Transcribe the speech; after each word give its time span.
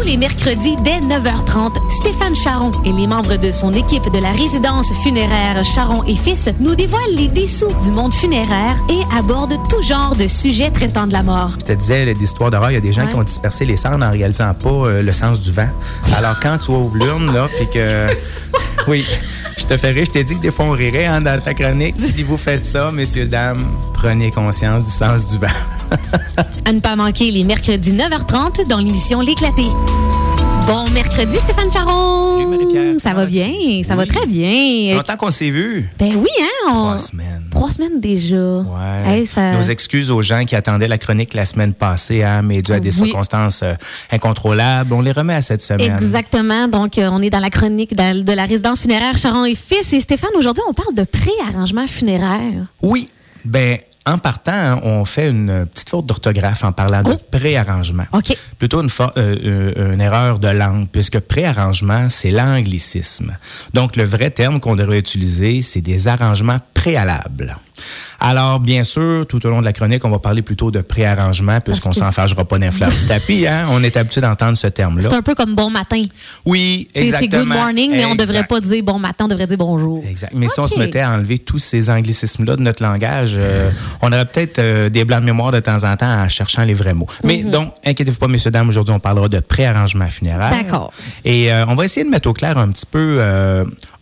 Tous 0.00 0.06
les 0.06 0.16
mercredis 0.16 0.76
dès 0.82 1.00
9h30, 1.00 1.74
Stéphane 1.90 2.34
Charon 2.34 2.72
et 2.86 2.92
les 2.92 3.06
membres 3.06 3.36
de 3.36 3.52
son 3.52 3.74
équipe 3.74 4.10
de 4.10 4.18
la 4.18 4.32
résidence 4.32 4.90
funéraire 5.02 5.62
Charon 5.62 6.04
et 6.04 6.16
Fils 6.16 6.48
nous 6.58 6.74
dévoilent 6.74 7.14
les 7.14 7.28
dessous 7.28 7.70
du 7.82 7.90
monde 7.90 8.14
funéraire 8.14 8.76
et 8.88 9.02
abordent 9.14 9.58
tout 9.68 9.82
genre 9.82 10.16
de 10.16 10.26
sujets 10.26 10.70
traitant 10.70 11.06
de 11.06 11.12
la 11.12 11.22
mort. 11.22 11.50
Je 11.60 11.66
te 11.66 11.72
disais, 11.72 12.14
l'histoire 12.14 12.50
d'horreur, 12.50 12.70
il 12.70 12.74
y 12.74 12.76
a 12.78 12.80
des 12.80 12.94
gens 12.94 13.02
Ouais. 13.04 13.10
qui 13.10 13.16
ont 13.16 13.22
dispersé 13.24 13.66
les 13.66 13.76
cendres 13.76 14.04
en 14.06 14.10
réalisant 14.10 14.54
pas 14.54 14.70
euh, 14.70 15.02
le 15.02 15.12
sens 15.12 15.38
du 15.40 15.52
vent. 15.52 15.68
Alors, 16.16 16.40
quand 16.40 16.56
tu 16.58 16.70
ouvres 16.70 16.96
l'urne, 16.96 17.32
là, 17.34 17.48
puis 17.56 17.66
que. 17.66 18.06
Oui, 18.88 19.04
je 19.58 19.64
te 19.66 19.76
ferai, 19.76 20.06
je 20.06 20.10
t'ai 20.10 20.24
dit 20.24 20.36
que 20.36 20.40
des 20.40 20.50
fois 20.50 20.64
on 20.64 20.70
rirait 20.70 21.04
hein, 21.04 21.20
dans 21.20 21.38
ta 21.38 21.52
chronique. 21.52 21.96
Si 22.00 22.22
vous 22.22 22.38
faites 22.38 22.64
ça, 22.64 22.90
messieurs, 22.90 23.26
dames, 23.26 23.66
prenez 23.92 24.30
conscience 24.30 24.84
du 24.84 24.90
sens 24.90 25.26
du 25.26 25.36
vent. 25.36 25.46
À 26.66 26.72
ne 26.72 26.80
pas 26.80 26.94
manquer 26.96 27.30
les 27.30 27.42
mercredis 27.44 27.92
9h30 27.92 28.66
dans 28.68 28.78
l'émission 28.78 29.20
L'éclaté. 29.20 29.64
Bon 30.66 30.84
mercredi, 30.90 31.36
Stéphane 31.38 31.72
Charon. 31.72 32.28
Salut, 32.36 32.46
Marie-Pierre. 32.46 32.94
Ça 33.02 33.12
va 33.12 33.26
bien, 33.26 33.82
ça 33.82 33.96
va 33.96 34.06
très 34.06 34.24
bien. 34.26 34.94
longtemps 34.94 35.16
qu'on 35.16 35.30
s'est 35.32 35.50
vus. 35.50 35.88
Ben 35.98 36.14
oui, 36.16 36.28
hein? 36.40 36.68
on- 36.68 36.72
Trois 36.72 36.98
semaines. 36.98 37.42
Trois 37.50 37.70
semaines 37.70 37.98
déjà. 38.00 38.36
Ouais. 38.36 39.02
Hey, 39.06 39.26
ça... 39.26 39.52
Nos 39.52 39.62
excuses 39.62 40.10
aux 40.12 40.22
gens 40.22 40.44
qui 40.44 40.54
attendaient 40.54 40.86
la 40.86 40.98
chronique 40.98 41.34
la 41.34 41.44
semaine 41.44 41.72
passée, 41.72 42.22
hein, 42.22 42.42
mais 42.42 42.62
dû 42.62 42.72
à 42.72 42.78
des 42.78 42.96
Oui. 43.00 43.06
circonstances 43.08 43.62
euh, 43.64 43.72
incontrôlables, 44.12 44.92
on 44.92 45.00
les 45.00 45.12
remet 45.12 45.34
à 45.34 45.42
cette 45.42 45.62
semaine. 45.62 45.96
Exactement. 46.00 46.68
Donc, 46.68 46.98
euh, 46.98 47.08
on 47.10 47.20
est 47.22 47.30
dans 47.30 47.40
la 47.40 47.50
chronique 47.50 47.96
de, 47.96 48.20
de 48.22 48.32
la 48.32 48.44
résidence 48.44 48.80
funéraire 48.80 49.16
Charon 49.16 49.44
et 49.44 49.56
Fils. 49.56 49.92
Et 49.92 49.98
Stéphane, 50.00 50.30
aujourd'hui, 50.38 50.62
on 50.68 50.74
parle 50.74 50.94
de 50.94 51.02
préarrangement 51.04 51.86
funéraire. 51.88 52.66
Oui. 52.82 53.08
Ben, 53.44 53.78
en 54.10 54.18
partant, 54.18 54.80
on 54.82 55.04
fait 55.04 55.30
une 55.30 55.66
petite 55.66 55.88
faute 55.88 56.06
d'orthographe 56.06 56.64
en 56.64 56.72
parlant 56.72 57.02
de 57.02 57.12
Oh. 57.12 57.20
préarrangement. 57.30 58.04
OK. 58.12 58.36
Plutôt 58.58 58.82
une, 58.82 58.90
euh, 59.00 59.10
euh, 59.76 59.94
une 59.94 60.00
erreur 60.00 60.38
de 60.38 60.48
langue, 60.48 60.88
puisque 60.90 61.18
préarrangement, 61.20 62.08
c'est 62.10 62.30
l'anglicisme. 62.30 63.36
Donc, 63.74 63.96
le 63.96 64.04
vrai 64.04 64.30
terme 64.30 64.60
qu'on 64.60 64.76
devrait 64.76 64.98
utiliser, 64.98 65.62
c'est 65.62 65.80
des 65.80 66.08
arrangements 66.08 66.58
préalables. 66.74 67.56
Alors, 68.20 68.60
bien 68.60 68.84
sûr, 68.84 69.26
tout 69.26 69.44
au 69.46 69.50
long 69.50 69.60
de 69.60 69.64
la 69.64 69.72
chronique, 69.72 70.04
on 70.04 70.10
va 70.10 70.18
parler 70.18 70.42
plutôt 70.42 70.70
de 70.70 70.80
préarrangement, 70.80 71.60
puisqu'on 71.60 71.92
s'en 71.92 72.12
fâchera 72.12 72.44
pas 72.44 72.58
d'un 72.58 72.70
fleur 72.70 72.90
du 73.00 73.06
tapis. 73.06 73.46
Hein? 73.46 73.66
On 73.70 73.82
est 73.82 73.96
habitué 73.96 74.20
d'entendre 74.20 74.56
ce 74.56 74.66
terme-là. 74.66 75.06
C'est 75.08 75.16
un 75.16 75.22
peu 75.22 75.34
comme 75.34 75.54
bon 75.54 75.70
matin. 75.70 76.02
Oui, 76.44 76.88
C'est- 76.94 77.00
C'est 77.00 77.06
exactement. 77.06 77.42
good 77.44 77.48
morning, 77.48 77.90
mais 77.92 78.04
on 78.04 78.12
Exact. 78.12 78.26
devrait 78.26 78.44
pas 78.46 78.60
dire 78.60 78.84
bon 78.84 78.98
matin, 78.98 79.24
on 79.24 79.28
devrait 79.28 79.46
dire 79.46 79.56
bonjour. 79.58 80.04
Exact. 80.08 80.32
Mais 80.34 80.48
si 80.48 80.60
on 80.60 80.68
se 80.68 80.78
mettait 80.78 81.00
à 81.00 81.10
enlever 81.10 81.38
tous 81.38 81.58
ces 81.58 81.88
anglicismes-là 81.90 82.56
de 82.56 82.62
notre 82.62 82.82
langage, 82.82 83.34
euh, 83.36 83.70
on 84.02 84.08
aurait 84.12 84.26
peut-être 84.26 84.58
euh, 84.58 84.88
des 84.90 85.04
blancs 85.04 85.20
de 85.20 85.26
mémoire 85.26 85.52
de 85.52 85.60
temps 85.60 85.84
en 85.84 85.96
temps 85.96 86.10
en 86.22 86.28
cherchant 86.28 86.64
les 86.64 86.74
vrais 86.74 86.94
mots. 86.94 87.06
Mais 87.24 87.42
Mhm. 87.42 87.50
donc, 87.50 87.72
inquiétez-vous 87.84 88.18
pas, 88.18 88.28
messieurs, 88.28 88.50
dames, 88.50 88.68
aujourd'hui, 88.68 88.94
on 88.94 88.98
parlera 89.00 89.28
de 89.28 89.40
préarrangement 89.40 90.06
funéraire. 90.08 90.50
D'accord. 90.50 90.92
Et 91.24 91.52
euh, 91.52 91.64
on 91.68 91.74
va 91.74 91.84
essayer 91.84 92.04
de 92.04 92.10
mettre 92.10 92.28
au 92.28 92.32
clair 92.32 92.58
un 92.58 92.68
petit 92.68 92.86
peu, 92.86 93.20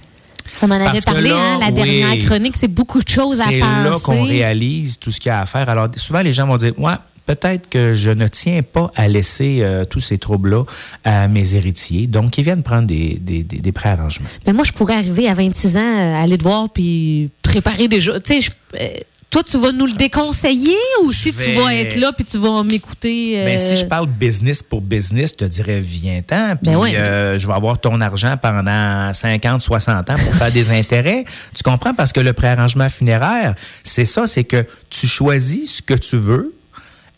On 0.61 0.67
en 0.67 0.71
avait 0.71 1.01
parlé, 1.01 1.29
là, 1.29 1.55
hein, 1.55 1.59
la 1.59 1.67
oui. 1.67 1.71
dernière 1.73 2.25
chronique, 2.25 2.55
c'est 2.57 2.67
beaucoup 2.67 3.01
de 3.01 3.07
choses 3.09 3.41
à 3.41 3.45
C'est 3.45 3.59
penser. 3.59 3.89
là 3.89 3.97
qu'on 4.03 4.23
réalise 4.23 4.99
tout 4.99 5.11
ce 5.11 5.19
qu'il 5.19 5.29
y 5.29 5.33
a 5.33 5.41
à 5.41 5.45
faire. 5.45 5.69
Alors, 5.69 5.87
souvent, 5.95 6.21
les 6.21 6.33
gens 6.33 6.45
vont 6.47 6.57
dire, 6.57 6.73
ouais, 6.77 6.93
peut-être 7.25 7.69
que 7.69 7.93
je 7.93 8.09
ne 8.11 8.27
tiens 8.27 8.61
pas 8.61 8.91
à 8.95 9.07
laisser 9.07 9.59
euh, 9.61 9.85
tous 9.85 9.99
ces 10.01 10.17
troubles-là 10.17 10.63
à 11.03 11.27
mes 11.27 11.55
héritiers. 11.55 12.07
Donc, 12.07 12.37
ils 12.37 12.43
viennent 12.43 12.63
prendre 12.63 12.87
des, 12.87 13.17
des, 13.21 13.43
des, 13.43 13.57
des 13.59 13.71
préarrangements. 13.71 14.27
Mais 14.45 14.53
moi, 14.53 14.63
je 14.63 14.71
pourrais 14.71 14.95
arriver 14.95 15.27
à 15.27 15.33
26 15.33 15.77
ans, 15.77 15.79
euh, 15.79 16.23
aller 16.23 16.37
te 16.37 16.43
voir 16.43 16.69
puis 16.69 17.29
te 17.41 17.49
préparer 17.49 17.87
déjà. 17.87 18.19
Tu 18.19 18.33
sais, 18.33 18.41
je- 18.41 18.51
euh, 18.79 18.87
toi, 19.31 19.41
tu 19.43 19.57
vas 19.57 19.71
nous 19.71 19.87
le 19.87 19.93
déconseiller 19.93 20.75
ou 21.03 21.11
si 21.11 21.33
tu 21.33 21.53
vas 21.53 21.73
être 21.73 21.95
là 21.95 22.11
puis 22.11 22.23
tu 22.25 22.37
vas 22.37 22.61
m'écouter? 22.63 23.39
euh, 23.39 23.45
Mais 23.45 23.57
si 23.57 23.75
je 23.77 23.85
parle 23.85 24.05
business 24.07 24.61
pour 24.61 24.81
business, 24.81 25.31
je 25.31 25.35
te 25.35 25.45
dirais, 25.45 25.79
viens-t'en. 25.79 26.57
Puis 26.57 26.71
Ben 26.71 26.77
oui. 26.77 26.93
euh, 26.95 27.39
je 27.39 27.47
vais 27.47 27.53
avoir 27.53 27.79
ton 27.79 27.99
argent 28.01 28.35
pendant 28.41 29.11
50, 29.13 29.61
60 29.61 30.09
ans 30.09 30.15
pour 30.15 30.35
faire 30.35 30.51
des 30.51 30.69
intérêts. 30.77 31.23
Tu 31.55 31.63
comprends? 31.63 31.93
Parce 31.93 32.11
que 32.11 32.19
le 32.19 32.33
préarrangement 32.33 32.89
funéraire, 32.89 33.55
c'est 33.83 34.05
ça, 34.05 34.27
c'est 34.27 34.43
que 34.43 34.65
tu 34.89 35.07
choisis 35.07 35.77
ce 35.77 35.81
que 35.81 35.93
tu 35.93 36.17
veux 36.17 36.53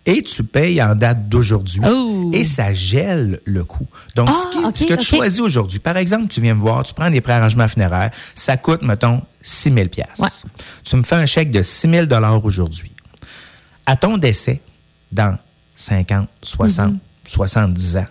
et 0.05 0.21
tu 0.21 0.43
payes 0.43 0.81
en 0.83 0.95
date 0.95 1.29
d'aujourd'hui. 1.29 1.79
Oh. 1.85 2.29
Et 2.33 2.43
ça 2.43 2.73
gèle 2.73 3.39
le 3.45 3.63
coût. 3.63 3.87
Donc, 4.15 4.29
Ah, 4.29 4.33
ce, 4.33 4.47
qui- 4.57 4.65
ok, 4.65 4.75
ce 4.77 4.83
que 4.83 4.87
tu 4.95 5.13
ok. 5.15 5.19
choisis 5.19 5.39
aujourd'hui, 5.39 5.79
par 5.79 5.95
exemple, 5.97 6.27
tu 6.27 6.41
viens 6.41 6.55
me 6.55 6.59
voir, 6.59 6.83
tu 6.83 6.93
prends 6.93 7.09
des 7.09 7.21
préarrangements 7.21 7.67
funéraires, 7.67 8.11
ça 8.35 8.57
coûte, 8.57 8.81
mettons, 8.81 9.21
6 9.41 9.71
000 9.71 9.87
Ouais. 10.19 10.27
Tu 10.83 10.95
me 10.95 11.03
fais 11.03 11.15
un 11.15 11.25
chèque 11.25 11.51
de 11.51 11.61
6 11.61 11.89
000 11.89 12.07
aujourd'hui. 12.43 12.91
À 13.85 13.95
ton 13.95 14.17
décès, 14.17 14.61
dans 15.11 15.37
50, 15.75 16.27
60, 16.41 16.95
70 17.25 17.97
ans, 17.97 18.05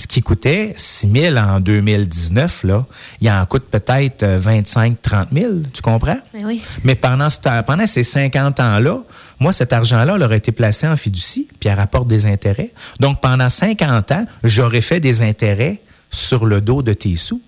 ce 0.00 0.06
qui 0.06 0.22
coûtait 0.22 0.72
6 0.76 1.10
000 1.12 1.36
en 1.36 1.60
2019, 1.60 2.64
là, 2.64 2.86
il 3.20 3.30
en 3.30 3.44
coûte 3.46 3.64
peut-être 3.70 4.22
euh, 4.22 4.38
25, 4.40 5.00
30 5.02 5.28
000. 5.32 5.52
Tu 5.74 5.82
comprends? 5.82 6.16
Ben 6.32 6.42
oui. 6.46 6.62
Mais 6.84 6.94
pendant, 6.94 7.28
ce 7.28 7.38
temps- 7.40 7.62
pendant 7.62 7.86
ces 7.86 8.02
50 8.02 8.60
ans-là, 8.60 8.98
moi, 9.38 9.52
cet 9.52 9.72
argent-là 9.72 10.14
il 10.16 10.22
aurait 10.22 10.38
été 10.38 10.52
placé 10.52 10.86
en 10.88 10.96
fiducie, 10.96 11.48
puis 11.60 11.68
elle 11.68 11.76
rapporte 11.78 12.08
des 12.08 12.26
intérêts. 12.26 12.72
Donc, 12.98 13.20
pendant 13.20 13.48
50 13.48 14.12
ans, 14.12 14.24
j'aurais 14.44 14.80
fait 14.80 15.00
des 15.00 15.22
intérêts 15.22 15.80
sur 16.10 16.46
le 16.46 16.60
dos 16.60 16.82
de 16.82 16.92
tes 16.92 17.16
sous. 17.16 17.40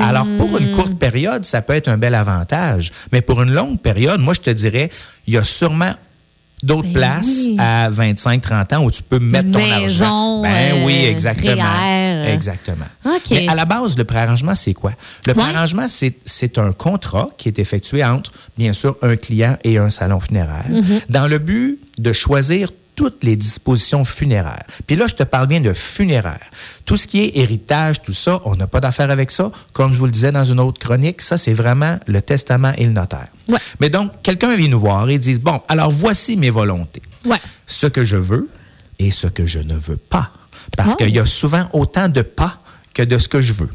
Alors, 0.00 0.26
pour 0.38 0.56
une 0.56 0.70
courte 0.70 0.98
période, 0.98 1.44
ça 1.44 1.60
peut 1.60 1.74
être 1.74 1.88
un 1.88 1.98
bel 1.98 2.14
avantage. 2.14 2.92
Mais 3.12 3.20
pour 3.20 3.42
une 3.42 3.52
longue 3.52 3.78
période, 3.78 4.20
moi, 4.20 4.32
je 4.32 4.40
te 4.40 4.48
dirais, 4.50 4.88
il 5.26 5.34
y 5.34 5.36
a 5.36 5.44
sûrement 5.44 5.92
d'autres 6.62 6.88
Ben 6.88 6.92
places 6.94 7.46
oui. 7.48 7.56
à 7.58 7.90
25-30 7.90 8.74
ans 8.76 8.84
où 8.84 8.90
tu 8.90 9.02
peux 9.02 9.18
mettre 9.18 9.50
ton 9.52 9.58
maison, 9.58 10.04
argent. 10.04 10.42
Ben 10.42 10.84
oui, 10.86 11.04
euh, 11.06 11.10
exactement. 11.10 11.62
REER. 11.62 12.32
Exactement. 12.32 12.86
OK. 13.04 13.20
Mais 13.30 13.46
à 13.48 13.54
la 13.54 13.64
base, 13.64 13.96
le 13.96 14.04
préarrangement, 14.04 14.54
c'est 14.54 14.74
quoi? 14.74 14.92
Le 15.26 15.32
Ouais. 15.32 15.42
préarrangement, 15.42 15.86
c'est, 15.88 16.14
c'est 16.24 16.58
un 16.58 16.72
contrat 16.72 17.28
qui 17.36 17.48
est 17.48 17.58
effectué 17.58 18.04
entre, 18.04 18.32
bien 18.56 18.72
sûr, 18.72 18.96
un 19.02 19.16
client 19.16 19.56
et 19.64 19.78
un 19.78 19.90
salon 19.90 20.20
funéraire, 20.20 20.64
Mm-hmm. 20.70 21.02
dans 21.10 21.28
le 21.28 21.38
but 21.38 21.78
de 21.98 22.12
choisir 22.12 22.70
toutes 22.96 23.22
les 23.22 23.36
dispositions 23.36 24.04
funéraires. 24.04 24.64
Puis 24.86 24.96
là, 24.96 25.06
je 25.06 25.14
te 25.14 25.22
parle 25.22 25.46
bien 25.46 25.60
de 25.60 25.72
funéraire. 25.72 26.40
Tout 26.84 26.96
ce 26.96 27.06
qui 27.06 27.20
est 27.20 27.36
héritage, 27.36 28.02
tout 28.02 28.12
ça, 28.14 28.40
on 28.46 28.56
n'a 28.56 28.66
pas 28.66 28.80
d'affaire 28.80 29.10
avec 29.10 29.30
ça. 29.30 29.52
Comme 29.72 29.92
je 29.92 29.98
vous 29.98 30.06
le 30.06 30.10
disais 30.12 30.32
dans 30.32 30.44
une 30.44 30.58
autre 30.58 30.80
chronique, 30.80 31.20
ça, 31.22 31.36
c'est 31.36 31.52
vraiment 31.52 31.98
le 32.06 32.20
testament 32.22 32.72
et 32.78 32.84
le 32.86 32.92
notaire. 32.92 33.28
Ouais. 33.48 33.58
Mais 33.80 33.90
donc, 33.90 34.10
quelqu'un 34.22 34.56
vient 34.56 34.68
nous 34.68 34.80
voir 34.80 35.08
et 35.10 35.18
dit, 35.18 35.34
bon, 35.38 35.60
alors 35.68 35.90
voici 35.92 36.36
mes 36.36 36.50
volontés. 36.50 37.02
Ouais. 37.26 37.36
Ce 37.66 37.86
que 37.86 38.02
je 38.04 38.16
veux 38.16 38.48
et 38.98 39.10
ce 39.10 39.26
que 39.26 39.46
je 39.46 39.58
ne 39.58 39.74
veux 39.74 39.98
pas. 39.98 40.30
Parce 40.76 40.94
Oh. 40.94 40.96
qu'il 40.96 41.10
y 41.14 41.18
a 41.18 41.26
souvent 41.26 41.68
autant 41.74 42.08
de 42.08 42.22
pas 42.22 42.60
que 42.94 43.02
de 43.02 43.18
ce 43.18 43.28
que 43.28 43.42
je 43.42 43.52
veux. 43.52 43.68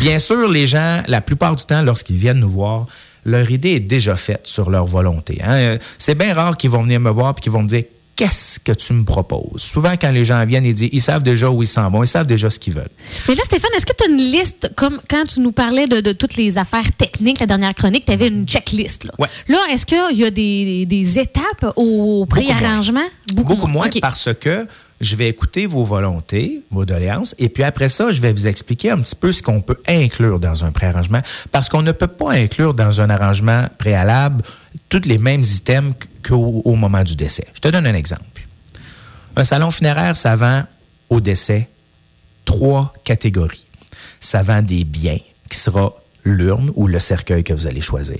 Bien 0.00 0.18
sûr, 0.18 0.48
les 0.48 0.66
gens, 0.66 1.02
la 1.08 1.20
plupart 1.20 1.54
du 1.56 1.64
temps, 1.66 1.82
lorsqu'ils 1.82 2.16
viennent 2.16 2.40
nous 2.40 2.48
voir, 2.48 2.86
leur 3.26 3.50
idée 3.50 3.72
est 3.72 3.80
déjà 3.80 4.16
faite 4.16 4.46
sur 4.46 4.70
leur 4.70 4.86
volonté. 4.86 5.40
hein. 5.42 5.52
Euh, 5.54 5.78
C'est 5.98 6.14
bien 6.14 6.32
rare 6.32 6.56
qu'ils 6.56 6.70
vont 6.70 6.82
venir 6.82 7.00
me 7.00 7.10
voir 7.10 7.34
et 7.36 7.40
qu'ils 7.40 7.52
vont 7.52 7.62
me 7.62 7.68
dire 7.68 7.82
qu'est-ce 8.16 8.58
que 8.58 8.72
tu 8.72 8.94
me 8.94 9.04
proposes? 9.04 9.62
Souvent, 9.62 9.92
quand 10.00 10.10
les 10.10 10.24
gens 10.24 10.44
viennent, 10.46 10.64
ils 10.64 10.74
disent, 10.74 10.88
ils 10.90 11.02
savent 11.02 11.22
déjà 11.22 11.50
où 11.50 11.62
ils 11.62 11.68
s'en 11.68 11.88
vont, 11.90 12.02
ils 12.02 12.08
savent 12.08 12.26
déjà 12.26 12.48
ce 12.48 12.58
qu'ils 12.58 12.72
veulent. 12.72 12.90
Mais 13.28 13.34
là, 13.34 13.42
Stéphane, 13.44 13.70
est-ce 13.76 13.86
que 13.86 13.92
tu 13.96 14.04
as 14.04 14.10
une 14.10 14.16
liste, 14.16 14.72
comme 14.74 14.98
quand 15.08 15.24
tu 15.26 15.40
nous 15.40 15.52
parlais 15.52 15.86
de, 15.86 16.12
toutes 16.12 16.36
les 16.36 16.56
affaires 16.56 16.90
techniques, 16.96 17.38
la 17.40 17.46
dernière 17.46 17.74
chronique, 17.74 18.06
tu 18.06 18.12
avais 18.12 18.28
une 18.28 18.46
checklist. 18.46 19.04
Là, 19.04 19.12
là 19.48 19.58
est-ce 19.70 19.84
qu'il 19.84 20.16
y 20.16 20.24
a 20.24 20.30
des, 20.30 21.18
étapes 21.18 21.72
au 21.76 22.26
préarrangement? 22.26 23.00
Beaucoup, 23.34 23.54
Beaucoup, 23.56 23.66
moins, 23.66 23.88
parce 24.00 24.30
que 24.34 24.66
je 25.00 25.16
vais 25.16 25.28
écouter 25.28 25.66
vos 25.66 25.84
volontés, 25.84 26.62
vos 26.70 26.84
doléances, 26.84 27.34
et 27.38 27.48
puis 27.48 27.62
après 27.62 27.88
ça, 27.88 28.12
je 28.12 28.20
vais 28.20 28.32
vous 28.32 28.46
expliquer 28.46 28.90
un 28.90 28.98
petit 28.98 29.14
peu 29.14 29.32
ce 29.32 29.42
qu'on 29.42 29.60
peut 29.60 29.76
inclure 29.86 30.38
dans 30.38 30.64
un 30.64 30.72
préarrangement, 30.72 31.20
parce 31.52 31.68
qu'on 31.68 31.82
ne 31.82 31.92
peut 31.92 32.06
pas 32.06 32.32
inclure 32.32 32.72
dans 32.72 33.00
un 33.00 33.10
arrangement 33.10 33.66
préalable 33.78 34.42
tous 34.88 35.02
les 35.04 35.18
mêmes 35.18 35.42
items 35.42 35.94
qu'au 36.22 36.74
moment 36.74 37.02
du 37.02 37.16
décès. 37.16 37.46
Je 37.54 37.60
te 37.60 37.68
donne 37.68 37.86
un 37.86 37.94
exemple. 37.94 38.42
Un 39.36 39.44
salon 39.44 39.70
funéraire, 39.70 40.16
ça 40.16 40.36
vend 40.36 40.64
au 41.10 41.20
décès 41.20 41.68
trois 42.44 42.92
catégories. 43.04 43.66
Ça 44.20 44.42
vend 44.42 44.62
des 44.62 44.84
biens, 44.84 45.18
qui 45.50 45.58
sera 45.58 45.92
l'urne 46.24 46.72
ou 46.74 46.86
le 46.86 46.98
cercueil 46.98 47.44
que 47.44 47.52
vous 47.52 47.66
allez 47.66 47.80
choisir. 47.80 48.18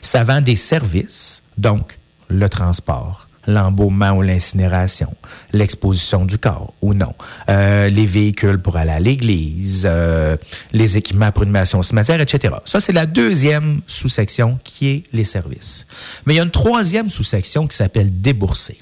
Ça 0.00 0.24
vend 0.24 0.40
des 0.40 0.56
services, 0.56 1.42
donc 1.56 1.98
le 2.28 2.48
transport, 2.48 3.27
l'embaumement 3.48 4.10
ou 4.10 4.22
l'incinération, 4.22 5.12
l'exposition 5.52 6.26
du 6.26 6.38
corps 6.38 6.74
ou 6.82 6.92
non, 6.92 7.14
euh, 7.48 7.88
les 7.88 8.06
véhicules 8.06 8.58
pour 8.58 8.76
aller 8.76 8.92
à 8.92 9.00
l'église, 9.00 9.84
euh, 9.90 10.36
les 10.72 10.98
équipements 10.98 11.32
pour 11.32 11.44
une 11.44 11.50
mission 11.50 11.82
cimetière, 11.82 12.20
etc. 12.20 12.54
Ça, 12.66 12.78
c'est 12.78 12.92
la 12.92 13.06
deuxième 13.06 13.80
sous-section 13.86 14.58
qui 14.62 14.88
est 14.88 15.04
les 15.14 15.24
services. 15.24 15.86
Mais 16.26 16.34
il 16.34 16.36
y 16.36 16.40
a 16.40 16.42
une 16.42 16.50
troisième 16.50 17.08
sous-section 17.08 17.66
qui 17.66 17.76
s'appelle 17.76 18.20
débourser. 18.20 18.78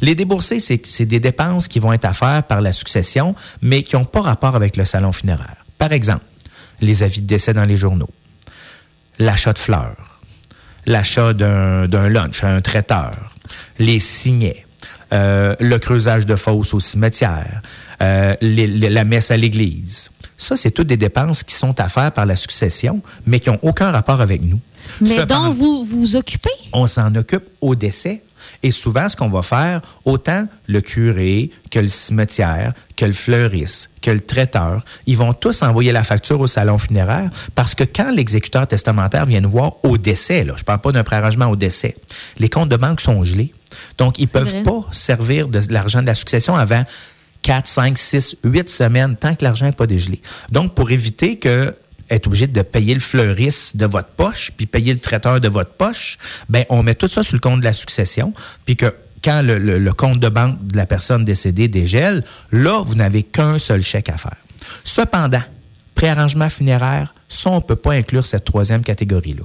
Les 0.00 0.16
déboursés, 0.16 0.58
c'est 0.58 1.06
des 1.06 1.20
dépenses 1.20 1.68
qui 1.68 1.78
vont 1.78 1.92
être 1.92 2.04
à 2.04 2.12
faire 2.12 2.42
par 2.42 2.60
la 2.60 2.72
succession, 2.72 3.36
mais 3.62 3.84
qui 3.84 3.94
n'ont 3.94 4.04
pas 4.04 4.22
rapport 4.22 4.56
avec 4.56 4.76
le 4.76 4.84
salon 4.84 5.12
funéraire. 5.12 5.64
Par 5.78 5.92
exemple, 5.92 6.24
les 6.80 7.04
avis 7.04 7.20
de 7.20 7.26
décès 7.28 7.54
dans 7.54 7.64
les 7.64 7.76
journaux, 7.76 8.10
l'achat 9.20 9.52
de 9.52 9.58
fleurs, 9.58 10.20
l'achat 10.86 11.32
d'un 11.32 12.08
lunch 12.08 12.42
à 12.42 12.48
un 12.48 12.60
traiteur, 12.60 13.14
les 13.78 13.98
signets, 13.98 14.66
euh, 15.12 15.54
le 15.60 15.78
creusage 15.78 16.26
de 16.26 16.36
fosses 16.36 16.74
au 16.74 16.80
cimetière, 16.80 17.62
euh, 18.02 18.34
la 18.40 19.04
messe 19.04 19.30
à 19.30 19.36
l'église. 19.36 20.10
Ça, 20.36 20.56
c'est 20.56 20.70
toutes 20.70 20.86
des 20.86 20.96
dépenses 20.96 21.42
qui 21.42 21.54
sont 21.54 21.78
à 21.80 21.88
faire 21.88 22.12
par 22.12 22.26
la 22.26 22.36
succession, 22.36 23.02
mais 23.26 23.40
qui 23.40 23.50
n'ont 23.50 23.58
aucun 23.62 23.90
rapport 23.90 24.20
avec 24.20 24.40
nous. 24.42 24.60
Mais 25.00 25.26
dont 25.26 25.50
vous 25.50 25.84
vous 25.84 26.16
occupez? 26.16 26.50
On 26.72 26.86
s'en 26.86 27.14
occupe 27.14 27.44
au 27.60 27.74
décès. 27.74 28.22
Et 28.62 28.70
souvent, 28.70 29.08
ce 29.08 29.16
qu'on 29.16 29.28
va 29.28 29.42
faire, 29.42 29.80
autant 30.04 30.46
le 30.66 30.80
curé 30.80 31.50
que 31.70 31.78
le 31.78 31.88
cimetière, 31.88 32.72
que 32.96 33.04
le 33.04 33.12
fleuriste, 33.12 33.90
que 34.02 34.10
le 34.10 34.20
traiteur, 34.20 34.84
ils 35.06 35.16
vont 35.16 35.32
tous 35.32 35.62
envoyer 35.62 35.92
la 35.92 36.02
facture 36.02 36.40
au 36.40 36.46
salon 36.46 36.78
funéraire 36.78 37.30
parce 37.54 37.74
que 37.74 37.84
quand 37.84 38.12
l'exécuteur 38.12 38.66
testamentaire 38.66 39.26
vient 39.26 39.40
nous 39.40 39.50
voir 39.50 39.76
au 39.84 39.98
décès, 39.98 40.44
là, 40.44 40.54
je 40.56 40.62
ne 40.62 40.66
parle 40.66 40.80
pas 40.80 40.92
d'un 40.92 41.04
préarrangement 41.04 41.46
au 41.46 41.56
décès, 41.56 41.96
les 42.38 42.48
comptes 42.48 42.68
de 42.68 42.76
banque 42.76 43.00
sont 43.00 43.22
gelés. 43.24 43.52
Donc, 43.98 44.18
ils 44.18 44.24
ne 44.24 44.30
peuvent 44.30 44.62
pas 44.62 44.84
servir 44.92 45.48
de 45.48 45.60
l'argent 45.70 46.02
de 46.02 46.06
la 46.06 46.14
succession 46.14 46.56
avant 46.56 46.82
4, 47.42 47.66
5, 47.66 47.98
6, 47.98 48.36
8 48.44 48.68
semaines 48.68 49.16
tant 49.16 49.34
que 49.34 49.44
l'argent 49.44 49.66
n'est 49.66 49.72
pas 49.72 49.86
dégelé. 49.86 50.20
Donc, 50.50 50.74
pour 50.74 50.90
éviter 50.90 51.38
que 51.38 51.74
être 52.10 52.26
obligé 52.26 52.46
de 52.46 52.62
payer 52.62 52.94
le 52.94 53.00
fleuriste 53.00 53.76
de 53.76 53.86
votre 53.86 54.08
poche, 54.08 54.50
puis 54.56 54.66
payer 54.66 54.92
le 54.92 55.00
traiteur 55.00 55.40
de 55.40 55.48
votre 55.48 55.70
poche, 55.70 56.18
ben 56.48 56.64
on 56.68 56.82
met 56.82 56.94
tout 56.94 57.08
ça 57.08 57.22
sur 57.22 57.34
le 57.34 57.40
compte 57.40 57.60
de 57.60 57.64
la 57.64 57.72
succession, 57.72 58.34
puis 58.64 58.76
que 58.76 58.94
quand 59.22 59.42
le, 59.44 59.92
compte 59.92 60.18
de 60.18 60.28
banque 60.28 60.66
de 60.66 60.76
la 60.76 60.86
personne 60.86 61.24
décédée 61.24 61.68
dégèle, 61.68 62.24
là, 62.52 62.82
vous 62.84 62.94
n'avez 62.94 63.22
qu'un 63.22 63.58
seul 63.58 63.82
chèque 63.82 64.08
à 64.08 64.16
faire. 64.16 64.36
Cependant, 64.84 65.42
préarrangement 65.94 66.48
funéraire, 66.48 67.14
ça, 67.28 67.50
on 67.50 67.56
ne 67.56 67.60
peut 67.60 67.76
pas 67.76 67.92
inclure 67.92 68.24
cette 68.24 68.44
troisième 68.44 68.82
catégorie-là. 68.82 69.44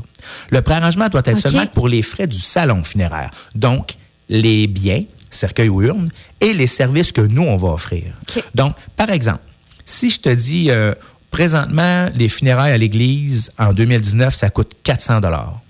Le 0.50 0.62
préarrangement 0.62 1.10
doit 1.10 1.22
être 1.26 1.38
seulement 1.38 1.66
pour 1.68 1.88
les 1.88 2.02
frais 2.02 2.28
du 2.28 2.40
salon 2.40 2.84
funéraire. 2.84 3.32
Donc, 3.54 3.96
les 4.30 4.68
biens, 4.68 5.04
cercueil 5.30 5.70
ou 5.70 5.82
urne, 5.82 6.10
et 6.40 6.54
les 6.54 6.68
services 6.68 7.12
que 7.12 7.22
nous, 7.22 7.44
on 7.44 7.58
va 7.58 7.70
offrir. 7.70 8.14
Donc, 8.56 8.76
par 8.96 9.10
exemple, 9.10 9.42
si 9.86 10.10
je 10.10 10.20
te 10.20 10.30
dis, 10.30 10.72
euh, 10.72 10.96
Présentement, 11.32 12.10
les 12.16 12.30
funérailles 12.30 12.74
à 12.74 12.78
l'église, 12.78 13.52
en 13.58 13.74
2019, 13.74 14.34
ça 14.34 14.50
coûte 14.50 14.74
400 14.84 15.22
dollars. 15.22 15.62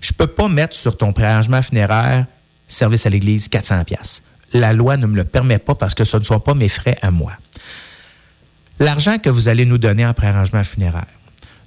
Je 0.00 0.12
peux 0.12 0.26
pas 0.26 0.48
mettre 0.48 0.74
sur 0.74 0.96
ton 0.96 1.12
préarrangement 1.12 1.62
funéraire 1.62 2.26
service 2.68 3.06
à 3.06 3.10
l'église 3.10 3.48
400 3.48 3.84
pièces. 3.84 4.22
La 4.52 4.72
loi 4.72 4.96
ne 4.96 5.06
me 5.06 5.16
le 5.16 5.24
permet 5.24 5.58
pas 5.58 5.74
parce 5.74 5.94
que 5.94 6.04
ce 6.04 6.16
ne 6.16 6.22
sont 6.22 6.40
pas 6.40 6.54
mes 6.54 6.68
frais 6.68 6.98
à 7.02 7.10
moi. 7.10 7.32
L'argent 8.78 9.18
que 9.18 9.30
vous 9.30 9.48
allez 9.48 9.64
nous 9.64 9.78
donner 9.78 10.04
en 10.04 10.12
préarrangement 10.12 10.64
funéraire 10.64 11.06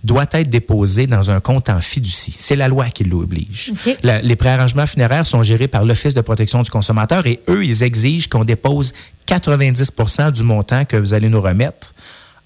doit 0.04 0.28
être 0.34 0.50
déposé 0.50 1.08
dans 1.08 1.32
un 1.32 1.40
compte 1.40 1.68
en 1.70 1.82
fiducie. 1.82 2.36
C'est 2.38 2.56
la 2.56 2.68
loi 2.68 2.90
qui 2.90 3.04
l'oblige. 3.04 3.74
les 4.04 4.36
préarrangements 4.36 4.86
funéraires 4.86 5.26
sont 5.26 5.42
gérés 5.42 5.68
par 5.68 5.84
l'Office 5.84 6.14
de 6.14 6.22
protection 6.22 6.62
du 6.62 6.70
consommateur 6.70 7.26
et 7.26 7.42
eux, 7.50 7.66
ils 7.66 7.82
exigent 7.82 8.28
qu'on 8.30 8.46
dépose 8.46 8.94
90% 9.28 10.32
du 10.32 10.44
montant 10.44 10.86
que 10.86 10.96
vous 10.96 11.16
allez 11.16 11.30
nous 11.30 11.42
remettre 11.42 11.96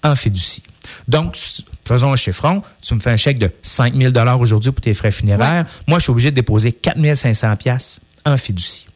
en 0.02 0.16
fiducie. 0.16 0.62
Donc, 1.08 1.36
faisons 1.86 2.12
un 2.12 2.16
chiffron. 2.16 2.62
Tu 2.82 2.94
me 2.94 3.00
fais 3.00 3.10
un 3.10 3.16
chèque 3.16 3.38
de 3.38 3.50
5 3.62 3.94
000 3.94 4.12
aujourd'hui 4.38 4.72
pour 4.72 4.80
tes 4.80 4.94
frais 4.94 5.12
funéraires. 5.12 5.66
Moi, 5.86 5.98
je 5.98 6.04
suis 6.04 6.12
obligé 6.12 6.30
de 6.30 6.36
déposer 6.36 6.72
4 6.72 6.98
500 7.14 7.54
en 8.26 8.36
fiducie. 8.36 8.86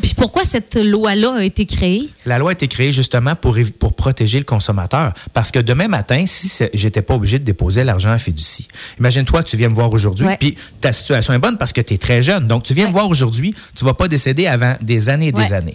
Puis 0.00 0.14
pourquoi 0.14 0.44
cette 0.44 0.76
loi-là 0.76 1.36
a 1.38 1.42
été 1.42 1.66
créée? 1.66 2.08
La 2.24 2.38
loi 2.38 2.50
a 2.50 2.52
été 2.52 2.68
créée 2.68 2.92
justement 2.92 3.34
pour, 3.34 3.56
pour 3.78 3.94
protéger 3.94 4.38
le 4.38 4.44
consommateur. 4.44 5.12
Parce 5.32 5.50
que 5.50 5.58
demain 5.58 5.88
matin, 5.88 6.24
si 6.26 6.64
j'étais 6.72 7.02
pas 7.02 7.14
obligé 7.14 7.38
de 7.38 7.44
déposer 7.44 7.82
l'argent 7.82 8.12
en 8.12 8.18
fiducie, 8.18 8.68
imagine-toi, 8.98 9.42
tu 9.42 9.56
viens 9.56 9.68
me 9.68 9.74
voir 9.74 9.92
aujourd'hui, 9.92 10.26
puis 10.38 10.56
ta 10.80 10.92
situation 10.92 11.32
est 11.34 11.38
bonne 11.38 11.58
parce 11.58 11.72
que 11.72 11.80
tu 11.80 11.94
es 11.94 11.98
très 11.98 12.22
jeune. 12.22 12.46
Donc, 12.46 12.62
tu 12.62 12.74
viens 12.74 12.86
me 12.86 12.92
voir 12.92 13.08
aujourd'hui, 13.08 13.54
tu 13.74 13.84
vas 13.84 13.94
pas 13.94 14.08
décéder 14.08 14.46
avant 14.46 14.76
des 14.80 15.08
années 15.08 15.28
et 15.28 15.32
des 15.32 15.52
années. 15.52 15.74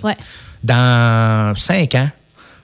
Dans 0.64 1.54
cinq 1.56 1.96
ans, 1.96 2.10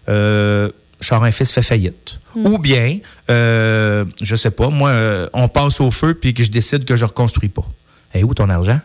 euh, 0.10 0.70
Charin 1.04 1.32
Fils 1.32 1.52
fait 1.52 1.62
faillite. 1.62 2.20
Hmm. 2.36 2.48
Ou 2.48 2.58
bien, 2.58 2.98
euh, 3.30 4.06
je 4.22 4.36
sais 4.36 4.52
pas, 4.52 4.70
moi, 4.70 4.90
euh, 4.90 5.30
on 5.34 5.48
passe 5.48 5.80
au 5.82 5.92
feu 5.92 6.14
puis 6.14 6.34
que 6.34 6.44
je 6.44 6.50
décide 6.50 6.86
que 6.86 6.96
je 6.96 7.06
reconstruis 7.06 7.50
pas. 7.50 7.66
Et 8.14 8.24
où 8.24 8.34
ton 8.34 8.50
argent? 8.50 8.80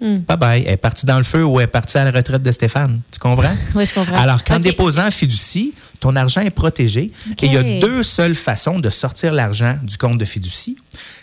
Hmm. 0.00 0.18
Bye 0.18 0.36
bye. 0.36 0.64
Elle 0.66 0.74
est 0.74 0.76
partie 0.76 1.06
dans 1.06 1.18
le 1.18 1.24
feu 1.24 1.44
ou 1.44 1.58
elle 1.60 1.64
est 1.64 1.68
partie 1.68 1.98
à 1.98 2.04
la 2.04 2.10
retraite 2.10 2.42
de 2.42 2.50
Stéphane. 2.50 3.00
Tu 3.10 3.18
comprends? 3.18 3.54
oui, 3.74 3.86
je 3.86 3.94
comprends. 3.94 4.16
Alors, 4.16 4.44
qu'en 4.44 4.60
déposant 4.60 5.10
fiducie, 5.10 5.74
ton 6.00 6.16
argent 6.16 6.42
est 6.42 6.50
protégé. 6.50 7.10
Et 7.42 7.46
il 7.46 7.52
y 7.52 7.56
a 7.56 7.80
deux 7.80 8.02
seules 8.02 8.34
façons 8.34 8.78
de 8.78 8.90
sortir 8.90 9.32
l'argent 9.32 9.78
du 9.82 9.96
compte 9.96 10.18
de 10.18 10.24
fiducie. 10.24 10.76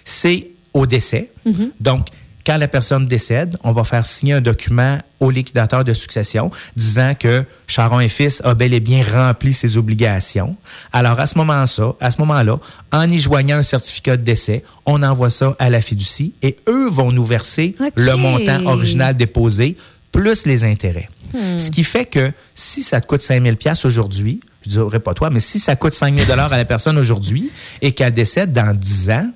C'est 0.04 0.48
au 0.74 0.86
décès. 0.86 1.32
Mm-hmm. 1.48 1.70
Donc, 1.80 2.08
quand 2.46 2.58
la 2.58 2.68
personne 2.68 3.08
décède, 3.08 3.58
on 3.64 3.72
va 3.72 3.84
faire 3.84 4.06
signer 4.06 4.34
un 4.34 4.42
document 4.42 5.00
au 5.20 5.32
liquidateur 5.32 5.84
de 5.84 5.94
succession 5.94 6.52
disant 6.76 7.14
que 7.18 7.46
Charon 7.68 8.00
et 8.00 8.10
Fils 8.10 8.42
a 8.44 8.54
bel 8.54 8.74
et 8.74 8.80
bien 8.80 9.04
rempli 9.04 9.54
ses 9.54 9.78
obligations. 9.78 10.58
Alors, 10.92 11.20
à 11.20 11.28
ce 11.28 11.38
moment-là, 11.38 11.66
à 12.02 12.12
ce 12.12 12.18
moment-là, 12.20 12.58
en 12.92 13.10
y 13.10 13.20
joignant 13.20 13.58
un 13.58 13.64
certificat 13.64 14.18
de 14.18 14.24
décès, 14.24 14.64
on 14.86 15.02
envoie 15.04 15.30
ça 15.30 15.56
à 15.60 15.70
la 15.70 15.82
fiducie 15.82 16.34
et 16.42 16.58
eux 16.68 16.90
vont 16.90 17.12
nous 17.12 17.26
verser 17.26 17.76
le 17.96 18.16
montant 18.16 18.66
original 18.66 19.16
déposé 19.16 19.78
plus 20.12 20.46
les 20.46 20.64
intérêts. 20.64 21.08
Hmm. 21.34 21.58
Ce 21.58 21.72
qui 21.72 21.84
fait 21.84 22.06
que 22.06 22.32
si 22.54 22.84
ça 22.84 23.02
te 23.02 23.08
coûte 23.08 23.22
5000 23.22 23.58
pièces 23.58 23.86
aujourd'hui, 23.86 24.42
je 24.66 24.70
dirais 24.70 25.00
pas 25.00 25.14
toi, 25.14 25.30
mais 25.30 25.40
si 25.40 25.60
ça 25.60 25.76
coûte 25.76 25.94
5000 25.94 26.28
dollars 26.28 26.54
à 26.54 26.58
la 26.58 26.66
personne 26.66 26.98
aujourd'hui 26.98 27.52
et 27.82 27.92
qu'elle 27.92 28.14
décède 28.14 28.52
dans 28.52 28.76
10 28.76 29.10
ans, 29.10 29.32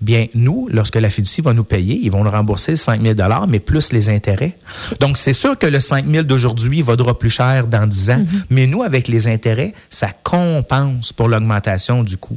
bien, 0.00 0.26
nous, 0.34 0.68
lorsque 0.72 0.96
la 0.96 1.10
fiducie 1.10 1.40
va 1.40 1.52
nous 1.52 1.64
payer, 1.64 1.98
ils 2.02 2.10
vont 2.10 2.24
nous 2.24 2.30
rembourser 2.30 2.76
5 2.76 3.00
000 3.02 3.14
mais 3.48 3.58
plus 3.58 3.92
les 3.92 4.08
intérêts. 4.08 4.56
Donc, 4.98 5.18
c'est 5.18 5.32
sûr 5.32 5.58
que 5.58 5.66
le 5.66 5.80
5 5.80 6.06
000 6.06 6.24
d'aujourd'hui 6.24 6.82
vaudra 6.82 7.18
plus 7.18 7.30
cher 7.30 7.66
dans 7.66 7.86
10 7.86 8.10
ans, 8.10 8.18
mhm. 8.18 8.26
mais 8.50 8.66
nous, 8.66 8.82
avec 8.82 9.08
les 9.08 9.28
intérêts, 9.28 9.72
ça 9.90 10.08
compense 10.22 11.12
pour 11.12 11.28
l'augmentation 11.28 12.02
du 12.02 12.16
coût. 12.16 12.36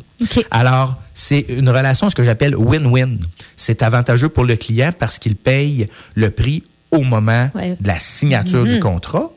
Alors, 0.52 0.98
c'est 1.14 1.46
une 1.50 1.70
relation, 1.70 2.10
ce 2.10 2.16
que 2.16 2.24
j'appelle 2.24 2.56
win-win. 2.56 3.18
C'est 3.56 3.82
avantageux 3.82 4.30
pour 4.30 4.44
le 4.44 4.56
client 4.56 4.92
parce 4.98 5.20
qu'il 5.20 5.36
paye 5.36 5.88
le 6.16 6.30
prix 6.30 6.64
au 6.92 7.02
moment 7.02 7.50
de 7.56 7.88
la 7.88 8.00
signature 8.00 8.66
du 8.66 8.76
mhm. 8.76 8.80
contrat. 8.80 9.32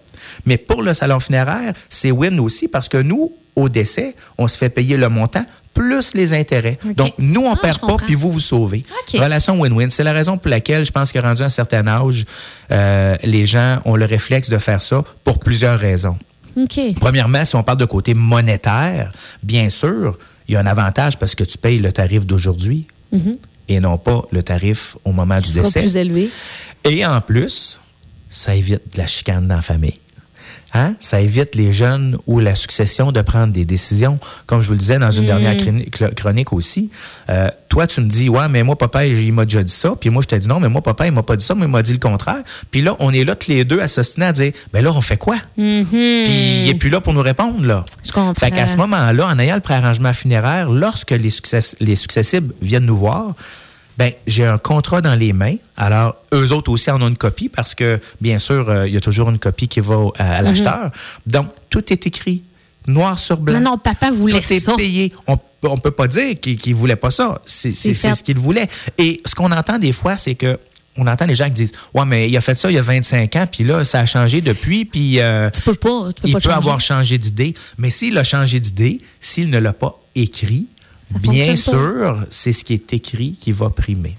Mais 0.44 0.56
pour 0.56 0.82
le 0.82 0.94
salon 0.94 1.20
funéraire, 1.20 1.72
c'est 1.88 2.10
win 2.10 2.40
aussi 2.40 2.68
parce 2.68 2.88
que 2.88 2.98
nous, 2.98 3.32
au 3.54 3.68
décès, 3.68 4.14
on 4.38 4.48
se 4.48 4.56
fait 4.58 4.68
payer 4.68 4.96
le 4.96 5.08
montant 5.08 5.44
plus 5.72 6.14
les 6.14 6.32
intérêts. 6.32 6.78
Donc, 6.94 7.12
nous, 7.18 7.42
on 7.42 7.50
ne 7.50 7.56
ah, 7.56 7.60
perd 7.60 7.80
pas, 7.80 7.96
puis 7.96 8.14
vous, 8.14 8.30
vous 8.30 8.40
sauvez. 8.40 8.82
Relation 9.12 9.60
win-win. 9.60 9.90
C'est 9.90 10.04
la 10.04 10.12
raison 10.12 10.38
pour 10.38 10.48
laquelle 10.48 10.84
je 10.84 10.90
pense 10.90 11.12
qu'à 11.12 11.20
rendu 11.20 11.42
un 11.42 11.50
certain 11.50 11.86
âge, 11.86 12.24
euh, 12.70 13.16
les 13.22 13.44
gens 13.44 13.80
ont 13.84 13.96
le 13.96 14.06
réflexe 14.06 14.48
de 14.48 14.58
faire 14.58 14.80
ça 14.80 15.04
pour 15.22 15.38
plusieurs 15.38 15.78
raisons. 15.78 16.16
Premièrement, 17.00 17.44
si 17.44 17.54
on 17.56 17.62
parle 17.62 17.78
de 17.78 17.84
côté 17.84 18.14
monétaire, 18.14 19.12
bien 19.42 19.68
sûr, 19.68 20.18
il 20.48 20.54
y 20.54 20.56
a 20.56 20.60
un 20.60 20.66
avantage 20.66 21.18
parce 21.18 21.34
que 21.34 21.44
tu 21.44 21.58
payes 21.58 21.78
le 21.78 21.92
tarif 21.92 22.24
d'aujourd'hui 22.24 22.86
mhm. 23.12 23.32
et 23.68 23.80
non 23.80 23.98
pas 23.98 24.22
le 24.30 24.42
tarif 24.42 24.96
au 25.04 25.12
moment 25.12 25.40
du 25.40 25.52
décès. 25.52 25.80
plus 25.80 25.96
élevé. 25.96 26.30
Et 26.84 27.04
en 27.04 27.20
plus, 27.20 27.80
ça 28.30 28.54
évite 28.54 28.94
de 28.94 28.98
la 28.98 29.06
chicane 29.06 29.46
dans 29.46 29.56
la 29.56 29.62
famille. 29.62 29.98
Hein? 30.76 30.94
Ça 31.00 31.20
évite 31.20 31.54
les 31.54 31.72
jeunes 31.72 32.18
ou 32.26 32.38
la 32.38 32.54
succession 32.54 33.10
de 33.12 33.22
prendre 33.22 33.52
des 33.52 33.64
décisions. 33.64 34.18
Comme 34.46 34.60
je 34.60 34.66
vous 34.66 34.74
le 34.74 34.78
disais 34.78 34.98
dans 34.98 35.10
une 35.10 35.24
Mm. 35.24 35.26
dernière 35.26 35.56
chronique 36.14 36.52
aussi, 36.52 36.90
euh, 37.30 37.48
toi, 37.68 37.86
tu 37.86 38.00
me 38.02 38.08
dis, 38.08 38.28
ouais, 38.28 38.48
mais 38.50 38.62
moi, 38.62 38.76
papa, 38.76 39.06
il 39.06 39.32
m'a 39.32 39.44
déjà 39.46 39.62
dit 39.62 39.72
ça. 39.72 39.94
Puis 39.98 40.10
moi, 40.10 40.22
je 40.22 40.28
te 40.28 40.34
dis 40.36 40.48
non, 40.48 40.60
mais 40.60 40.68
moi, 40.68 40.82
papa, 40.82 41.06
il 41.06 41.12
m'a 41.12 41.22
pas 41.22 41.36
dit 41.36 41.44
ça, 41.44 41.54
mais 41.54 41.64
il 41.64 41.70
m'a 41.70 41.82
dit 41.82 41.92
le 41.92 41.98
contraire. 41.98 42.42
Puis 42.70 42.82
là, 42.82 42.94
on 42.98 43.10
est 43.12 43.24
là 43.24 43.34
tous 43.36 43.50
les 43.50 43.64
deux 43.64 43.80
assassinés 43.80 44.26
à 44.26 44.32
dire, 44.32 44.52
ben 44.72 44.84
là, 44.84 44.92
on 44.92 45.00
fait 45.00 45.16
quoi? 45.16 45.36
Puis 45.54 45.86
il 45.92 46.68
est 46.68 46.74
plus 46.78 46.90
là 46.90 47.00
pour 47.00 47.14
nous 47.14 47.22
répondre, 47.22 47.64
là. 47.66 47.84
Je 48.04 48.12
comprends. 48.12 48.34
Fait 48.34 48.50
qu'à 48.50 48.66
ce 48.66 48.76
moment-là, 48.76 49.26
en 49.28 49.38
ayant 49.38 49.54
le 49.54 49.60
préarrangement 49.60 50.12
funéraire, 50.12 50.68
lorsque 50.70 51.12
les, 51.12 51.30
success- 51.30 51.76
les 51.80 51.96
successibles 51.96 52.52
viennent 52.60 52.86
nous 52.86 52.96
voir, 52.96 53.34
ben 53.98 54.12
j'ai 54.26 54.44
un 54.46 54.58
contrat 54.58 55.00
dans 55.00 55.14
les 55.14 55.32
mains. 55.32 55.56
Alors, 55.76 56.16
eux 56.34 56.52
autres 56.52 56.70
aussi 56.70 56.90
en 56.90 57.00
ont 57.02 57.08
une 57.08 57.16
copie 57.16 57.48
parce 57.48 57.74
que, 57.74 57.98
bien 58.20 58.38
sûr, 58.38 58.68
euh, 58.68 58.86
il 58.88 58.94
y 58.94 58.96
a 58.96 59.00
toujours 59.00 59.30
une 59.30 59.38
copie 59.38 59.68
qui 59.68 59.80
va 59.80 59.96
à, 60.18 60.36
à 60.38 60.42
l'acheteur. 60.42 60.90
Donc, 61.26 61.48
tout 61.70 61.92
est 61.92 62.06
écrit, 62.06 62.42
noir 62.86 63.18
sur 63.18 63.38
blanc. 63.38 63.60
Non, 63.60 63.70
non, 63.72 63.78
papa 63.78 64.10
voulait 64.10 64.40
Tout 64.40 64.52
est 64.52 64.60
ça. 64.60 64.74
payé. 64.74 65.12
On 65.26 65.38
ne 65.74 65.80
peut 65.80 65.90
pas 65.90 66.06
dire 66.08 66.38
qu'il 66.38 66.58
ne 66.66 66.74
voulait 66.74 66.96
pas 66.96 67.10
ça. 67.10 67.40
C'est 67.44 67.72
ce 67.72 68.22
qu'il 68.22 68.38
voulait. 68.38 68.68
Et 68.98 69.20
ce 69.24 69.34
qu'on 69.34 69.50
entend 69.50 69.78
des 69.78 69.92
fois, 69.92 70.16
c'est 70.16 70.34
que 70.34 70.58
on 70.98 71.06
entend 71.06 71.26
les 71.26 71.34
gens 71.34 71.44
qui 71.46 71.50
disent 71.50 71.72
Ouais, 71.92 72.06
mais 72.06 72.28
il 72.30 72.34
a 72.38 72.40
fait 72.40 72.54
ça 72.54 72.70
il 72.70 72.74
y 72.74 72.78
a 72.78 72.82
25 72.82 73.36
ans, 73.36 73.44
puis 73.50 73.64
là, 73.64 73.84
ça 73.84 74.00
a 74.00 74.06
changé 74.06 74.40
depuis, 74.40 74.84
puis 74.86 75.20
euh, 75.20 75.50
Tu 75.50 75.60
peux 75.62 75.74
pas, 75.74 76.08
tu 76.14 76.22
peux 76.22 76.28
il 76.28 76.32
pas 76.32 76.38
peut 76.38 76.44
changer. 76.44 76.56
avoir 76.56 76.80
changé 76.80 77.18
d'idée. 77.18 77.52
Mais 77.76 77.90
s'il 77.90 78.16
a 78.16 78.24
changé 78.24 78.60
d'idée, 78.60 79.00
s'il 79.20 79.50
ne 79.50 79.58
l'a 79.58 79.74
pas 79.74 80.00
écrit, 80.14 80.66
Ça 81.12 81.18
bien 81.20 81.56
sûr, 81.56 82.26
c'est 82.30 82.52
ce 82.52 82.64
qui 82.64 82.74
est 82.74 82.92
écrit 82.92 83.32
qui 83.38 83.52
va 83.52 83.70
primer. 83.70 84.16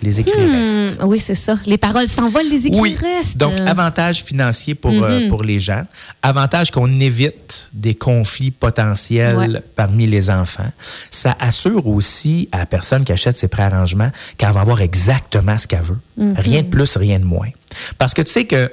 Les 0.00 0.20
écrits 0.20 0.40
Hmm, 0.40 0.52
restent. 0.52 0.98
oui, 1.04 1.18
c'est 1.18 1.34
ça. 1.34 1.58
Les 1.66 1.76
paroles 1.76 2.06
s'envolent, 2.06 2.48
les 2.48 2.68
écrits 2.68 2.78
Oui. 2.80 2.96
restent. 3.00 3.36
Donc, 3.36 3.54
avantage 3.66 4.22
financier 4.22 4.76
pour, 4.76 4.92
euh, 4.92 5.22
Mhm. 5.22 5.28
pour 5.28 5.42
les 5.42 5.58
gens. 5.58 5.82
Avantage 6.22 6.70
qu'on 6.70 7.00
évite 7.00 7.68
des 7.72 7.96
conflits 7.96 8.52
potentiels 8.52 9.36
Ouais. 9.36 9.48
parmi 9.74 10.06
les 10.06 10.30
enfants. 10.30 10.70
Ça 11.10 11.36
assure 11.40 11.88
aussi 11.88 12.48
à 12.52 12.58
la 12.58 12.66
personne 12.66 13.02
qui 13.04 13.10
achète 13.10 13.36
ses 13.36 13.48
préarrangements 13.48 14.10
qu'elle 14.36 14.52
va 14.52 14.60
avoir 14.60 14.80
exactement 14.82 15.58
ce 15.58 15.66
qu'elle 15.66 15.82
veut. 15.82 15.98
Mhm. 16.16 16.34
Rien 16.38 16.62
de 16.62 16.68
plus, 16.68 16.96
rien 16.96 17.18
de 17.18 17.24
moins. 17.24 17.48
Parce 17.98 18.14
que 18.14 18.22
tu 18.22 18.30
sais 18.30 18.44
que 18.44 18.70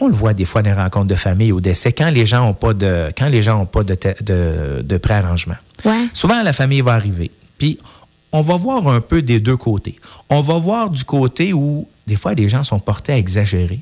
on 0.00 0.08
le 0.08 0.14
voit 0.14 0.34
des 0.34 0.44
fois 0.44 0.62
dans 0.62 0.70
les 0.70 0.76
rencontres 0.76 1.06
de 1.06 1.14
famille 1.14 1.52
au 1.52 1.60
décès, 1.60 1.92
quand 1.92 2.10
les 2.10 2.26
gens 2.26 2.46
n'ont 2.46 2.54
pas 2.54 2.74
de 2.74 3.12
quand 3.16 3.28
les 3.28 3.42
gens 3.42 3.60
ont 3.62 3.66
pas 3.66 3.84
de, 3.84 3.96
de, 4.20 4.82
de 4.82 4.96
préarrangement. 4.96 5.56
Ouais. 5.84 6.06
Souvent, 6.12 6.42
la 6.42 6.52
famille 6.52 6.80
va 6.80 6.94
arriver. 6.94 7.30
Puis, 7.58 7.78
on 8.32 8.40
va 8.40 8.56
voir 8.56 8.88
un 8.88 9.00
peu 9.00 9.22
des 9.22 9.38
deux 9.38 9.56
côtés. 9.56 9.96
On 10.28 10.40
va 10.40 10.58
voir 10.58 10.90
du 10.90 11.04
côté 11.04 11.52
où, 11.52 11.86
des 12.06 12.16
fois, 12.16 12.34
les 12.34 12.48
gens 12.48 12.64
sont 12.64 12.80
portés 12.80 13.12
à 13.12 13.18
exagérer. 13.18 13.80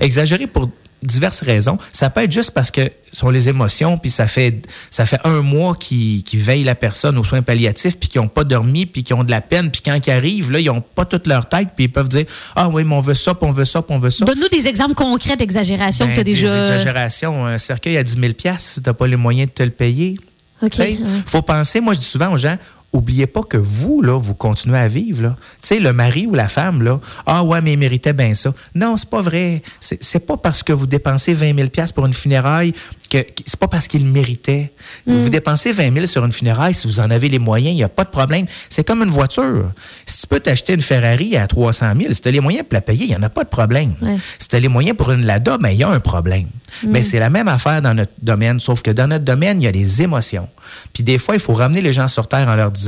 Exagérer 0.00 0.46
pour 0.46 0.70
diverses 1.02 1.42
raisons. 1.42 1.78
Ça 1.92 2.10
peut 2.10 2.22
être 2.22 2.32
juste 2.32 2.52
parce 2.52 2.70
que 2.70 2.90
sont 3.12 3.28
les 3.28 3.48
émotions, 3.50 3.98
puis 3.98 4.10
ça 4.10 4.26
fait 4.26 4.62
ça 4.90 5.04
fait 5.04 5.20
un 5.24 5.42
mois 5.42 5.74
qu'ils 5.76 6.22
veillent 6.34 6.64
la 6.64 6.74
personne 6.74 7.18
aux 7.18 7.24
soins 7.24 7.42
palliatifs, 7.42 7.98
puis 7.98 8.08
qu'ils 8.08 8.20
n'ont 8.22 8.28
pas 8.28 8.44
dormi, 8.44 8.86
puis 8.86 9.02
qu'ils 9.02 9.14
ont 9.16 9.24
de 9.24 9.30
la 9.30 9.40
peine, 9.42 9.70
puis 9.70 9.82
quand 9.84 9.98
ils 10.06 10.10
arrivent, 10.10 10.50
là, 10.50 10.60
ils 10.60 10.66
n'ont 10.66 10.80
pas 10.80 11.04
toute 11.04 11.26
leur 11.26 11.46
tête, 11.48 11.68
puis 11.76 11.84
ils 11.84 11.92
peuvent 11.92 12.08
dire 12.08 12.24
Ah 12.56 12.68
oui, 12.68 12.84
mais 12.84 12.94
on 12.94 13.00
veut 13.00 13.14
ça, 13.14 13.34
puis 13.34 13.46
on 13.48 13.52
veut 13.52 13.64
ça, 13.66 13.82
puis 13.82 13.94
on 13.94 13.98
veut 13.98 14.10
ça. 14.10 14.24
Donne-nous 14.24 14.48
des 14.48 14.66
exemples 14.66 14.94
concrets 14.94 15.36
d'exagération 15.36 16.06
Ben, 16.06 16.12
que 16.12 16.14
tu 16.16 16.20
as 16.20 16.24
Des 16.24 16.32
déjà. 16.32 16.62
exagérations. 16.62 17.46
Un 17.46 17.58
cercueil 17.58 17.98
à 17.98 18.02
10 18.02 18.12
000 18.18 18.32
si 18.58 18.80
tu 18.82 18.88
n'as 18.88 18.94
pas 18.94 19.06
les 19.06 19.16
moyens 19.16 19.48
de 19.48 19.54
te 19.54 19.62
le 19.62 19.70
payer. 19.70 20.16
OK. 20.62 20.80
Faut 21.26 21.42
penser, 21.42 21.80
moi 21.80 21.92
je 21.94 21.98
dis 21.98 22.06
souvent 22.06 22.32
aux 22.32 22.38
gens, 22.38 22.56
oubliez 22.92 23.26
pas 23.26 23.42
que 23.42 23.56
vous, 23.56 24.02
là, 24.02 24.18
vous 24.18 24.34
continuez 24.34 24.78
à 24.78 24.88
vivre. 24.88 25.22
Là. 25.22 25.36
Tu 25.60 25.68
sais, 25.68 25.78
le 25.80 25.92
mari 25.92 26.26
ou 26.26 26.34
la 26.34 26.48
femme, 26.48 26.82
là, 26.82 27.00
ah 27.26 27.42
ouais, 27.42 27.60
mais 27.60 27.72
il 27.72 27.78
méritait 27.78 28.12
bien 28.12 28.34
ça. 28.34 28.52
Non, 28.74 28.96
c'est 28.96 29.08
pas 29.08 29.22
vrai. 29.22 29.62
C'est 29.80 30.26
pas 30.26 30.36
parce 30.36 30.62
que 30.62 30.72
vous 30.72 30.86
dépensez 30.86 31.34
20 31.34 31.54
000 31.54 31.68
pour 31.94 32.06
une 32.06 32.14
funéraille 32.14 32.72
que, 33.10 33.18
c'est 33.46 33.58
pas 33.58 33.68
parce 33.68 33.88
qu'il 33.88 34.04
méritait. 34.06 34.72
Vous 35.06 35.28
dépensez 35.28 35.72
20 35.72 35.92
000 35.92 36.06
sur 36.06 36.24
une 36.24 36.32
funéraille, 36.32 36.74
si 36.74 36.86
vous 36.86 37.00
en 37.00 37.10
avez 37.10 37.28
les 37.28 37.38
moyens, 37.38 37.72
il 37.72 37.76
n'y 37.76 37.82
a 37.82 37.88
pas 37.88 38.04
de 38.04 38.10
problème. 38.10 38.46
C'est 38.70 38.84
comme 38.86 39.02
une 39.02 39.10
voiture. 39.10 39.70
Si 40.06 40.22
tu 40.22 40.26
peux 40.26 40.40
t'acheter 40.40 40.74
une 40.74 40.80
Ferrari 40.80 41.36
à 41.36 41.46
300 41.46 41.92
000, 41.96 42.12
si 42.12 42.20
tu 42.20 42.28
as 42.28 42.30
les 42.30 42.40
moyens 42.40 42.64
pour 42.64 42.74
la 42.74 42.80
payer, 42.80 43.04
il 43.04 43.10
n'y 43.10 43.16
en 43.16 43.22
a 43.22 43.28
pas 43.28 43.44
de 43.44 43.48
problème. 43.48 43.94
Ouais. 44.00 44.16
Si 44.38 44.48
tu 44.48 44.56
as 44.56 44.60
les 44.60 44.68
moyens 44.68 44.96
pour 44.96 45.10
une 45.12 45.26
Lada, 45.26 45.58
ben, 45.58 45.70
il 45.70 45.78
y 45.78 45.84
a 45.84 45.88
un 45.88 46.00
problème. 46.00 46.46
Mais 46.88 47.02
c'est 47.02 47.18
la 47.18 47.28
même 47.28 47.48
affaire 47.48 47.82
dans 47.82 47.94
notre 47.94 48.12
domaine, 48.22 48.58
sauf 48.58 48.80
que 48.82 48.90
dans 48.90 49.06
notre 49.06 49.24
domaine, 49.24 49.60
il 49.60 49.64
y 49.64 49.68
a 49.68 49.72
des 49.72 50.02
émotions. 50.02 50.48
Puis 50.94 51.02
des 51.02 51.18
fois, 51.18 51.34
il 51.34 51.40
faut 51.40 51.52
ramener 51.52 51.82
les 51.82 51.92
gens 51.92 52.08
sur 52.08 52.28
Terre 52.28 52.48
en 52.48 52.54
leur 52.54 52.70
disant, 52.70 52.81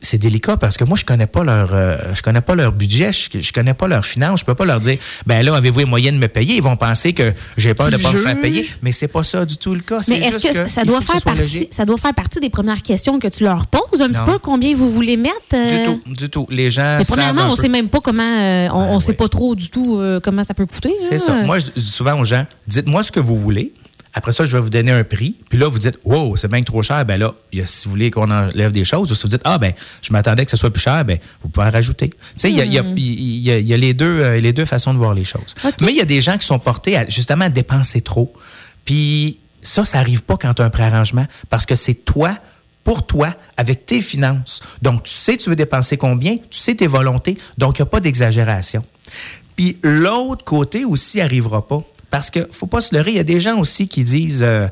C'est 0.00 0.18
délicat 0.18 0.58
parce 0.58 0.76
que 0.76 0.84
moi, 0.84 0.98
je 0.98 1.04
connais 1.06 1.26
pas 1.26 1.42
leur, 1.42 1.70
euh, 1.72 1.96
je 2.12 2.20
connais 2.20 2.42
pas 2.42 2.54
leur 2.54 2.72
budget, 2.72 3.12
je, 3.12 3.40
je 3.40 3.52
connais 3.52 3.72
pas 3.72 3.88
leurs 3.88 4.04
finances, 4.04 4.40
je 4.40 4.44
peux 4.44 4.54
pas 4.54 4.66
leur 4.66 4.78
dire, 4.80 4.98
ben 5.26 5.42
là, 5.42 5.56
avez-vous 5.56 5.78
les 5.78 5.84
moyens 5.86 6.14
de 6.14 6.20
me 6.20 6.28
payer? 6.28 6.56
Ils 6.56 6.62
vont 6.62 6.76
penser 6.76 7.14
que 7.14 7.32
j'ai 7.56 7.72
peur 7.72 7.86
Tu 7.86 7.96
de 7.96 8.02
pas 8.02 8.12
me 8.12 8.18
faire 8.18 8.40
payer. 8.40 8.68
Mais 8.82 8.92
c'est 8.92 9.08
pas 9.08 9.22
ça 9.22 9.46
du 9.46 9.56
tout 9.56 9.74
le 9.74 9.80
cas. 9.80 10.00
Mais 10.08 10.18
est-ce 10.18 10.46
que, 10.46 10.68
ça 10.68 10.84
doit 10.84 11.00
faire 11.00 11.22
partie, 11.22 11.40
logique. 11.40 11.72
ça 11.72 11.86
doit 11.86 11.96
faire 11.96 12.12
partie 12.14 12.40
des 12.40 12.50
premières 12.50 12.82
questions 12.82 13.18
que 13.18 13.28
tu 13.28 13.44
leur 13.44 13.66
poses 13.66 14.02
un 14.02 14.10
petit 14.10 14.24
peu 14.30 14.38
combien 14.38 14.74
vous 14.76 14.90
voulez 14.90 15.16
mettre? 15.16 15.34
euh? 15.54 15.78
Du 15.78 15.84
tout, 15.84 16.00
du 16.06 16.28
tout. 16.28 16.46
Les 16.50 16.70
gens 16.70 16.96
Mais 16.98 17.04
premièrement, 17.04 17.48
on 17.48 17.56
sait 17.56 17.68
même 17.68 17.88
pas 17.88 18.00
comment, 18.00 18.22
euh, 18.22 18.68
on, 18.70 18.80
Ben 18.80 18.88
on 18.90 19.00
sait 19.00 19.12
oui. 19.12 19.16
pas 19.16 19.28
trop 19.28 19.54
du 19.54 19.70
tout 19.70 19.96
euh, 19.98 20.20
comment 20.22 20.44
ça 20.44 20.52
peut 20.52 20.66
coûter. 20.66 20.92
C'est 21.08 21.18
ça. 21.18 21.32
Moi, 21.42 21.58
je 21.58 21.66
dis 21.80 21.90
souvent 21.90 22.20
aux 22.20 22.24
gens, 22.24 22.44
dites-moi 22.66 23.02
ce 23.02 23.12
que 23.12 23.20
vous 23.20 23.36
voulez. 23.36 23.72
Après 24.16 24.30
ça, 24.32 24.46
je 24.46 24.56
vais 24.56 24.60
vous 24.62 24.70
donner 24.70 24.92
un 24.92 25.02
prix. 25.02 25.34
Puis 25.48 25.58
là, 25.58 25.66
vous 25.68 25.78
dites, 25.78 25.98
wow, 26.04 26.36
c'est 26.36 26.46
bien 26.48 26.62
trop 26.62 26.82
cher. 26.82 27.04
Ben 27.04 27.18
là, 27.18 27.34
il 27.52 27.58
y 27.58 27.62
a- 27.62 27.66
si 27.66 27.84
vous 27.86 27.90
voulez 27.90 28.10
qu'on 28.12 28.30
enlève 28.30 28.70
des 28.70 28.84
choses, 28.84 29.10
ou 29.10 29.14
si 29.14 29.22
vous 29.24 29.28
dites, 29.28 29.40
ah, 29.44 29.58
ben, 29.58 29.72
je 30.02 30.12
m'attendais 30.12 30.44
que 30.44 30.50
ce 30.52 30.56
soit 30.56 30.70
plus 30.70 30.80
cher, 30.82 31.04
ben, 31.04 31.18
vous 31.42 31.48
pouvez 31.48 31.66
en 31.66 31.70
rajouter. 31.70 32.10
Tu 32.10 32.16
sais, 32.36 32.50
il 32.50 32.56
y 32.56 32.60
a, 32.60 32.64
il 32.64 32.72
y 32.72 32.78
a- 32.78 32.82
il 32.96 33.38
y 33.40 33.50
a- 33.50 33.58
il 33.58 33.66
y 33.66 33.74
a 33.74 33.76
les 33.76 33.92
deux, 33.92 34.20
euh, 34.20 34.40
les 34.40 34.52
deux 34.52 34.64
façons 34.66 34.92
de 34.94 34.98
voir 34.98 35.14
les 35.14 35.24
choses. 35.24 35.54
Mais 35.80 35.88
il 35.92 35.96
y 35.96 36.00
a 36.00 36.04
des 36.04 36.20
gens 36.20 36.38
qui 36.38 36.46
sont 36.46 36.58
portés 36.60 36.96
à, 36.96 37.08
justement, 37.08 37.46
à 37.46 37.50
dépenser 37.50 38.00
trop. 38.02 38.32
Puis 38.84 39.38
ça, 39.62 39.84
ça 39.84 39.98
arrive 39.98 40.22
pas 40.22 40.36
quand 40.36 40.54
tu 40.54 40.62
as 40.62 40.64
un 40.64 40.70
préarrangement 40.70 41.26
parce 41.50 41.66
que 41.66 41.74
c'est 41.74 41.94
toi, 41.94 42.36
pour 42.84 43.06
toi, 43.06 43.34
avec 43.56 43.86
tes 43.86 44.02
finances. 44.02 44.60
Donc, 44.82 45.04
tu 45.04 45.10
sais, 45.10 45.36
tu 45.38 45.48
veux 45.50 45.56
dépenser 45.56 45.96
combien, 45.96 46.36
tu 46.36 46.58
sais 46.58 46.74
tes 46.74 46.86
volontés, 46.86 47.36
donc 47.58 47.78
il 47.78 47.82
n'y 47.82 47.88
a 47.88 47.90
pas 47.90 48.00
d'exagération. 48.00 48.84
Puis 49.56 49.78
l'autre 49.82 50.44
côté 50.44 50.84
aussi 50.84 51.20
arrivera 51.20 51.66
pas. 51.66 51.82
Parce 52.14 52.30
que 52.30 52.46
faut 52.52 52.68
pas 52.68 52.80
se 52.80 52.94
leurrer, 52.94 53.10
il 53.10 53.16
y 53.16 53.18
a 53.18 53.24
des 53.24 53.40
gens 53.40 53.58
aussi 53.58 53.88
qui 53.88 54.04
disent 54.04 54.44
euh, 54.44 54.68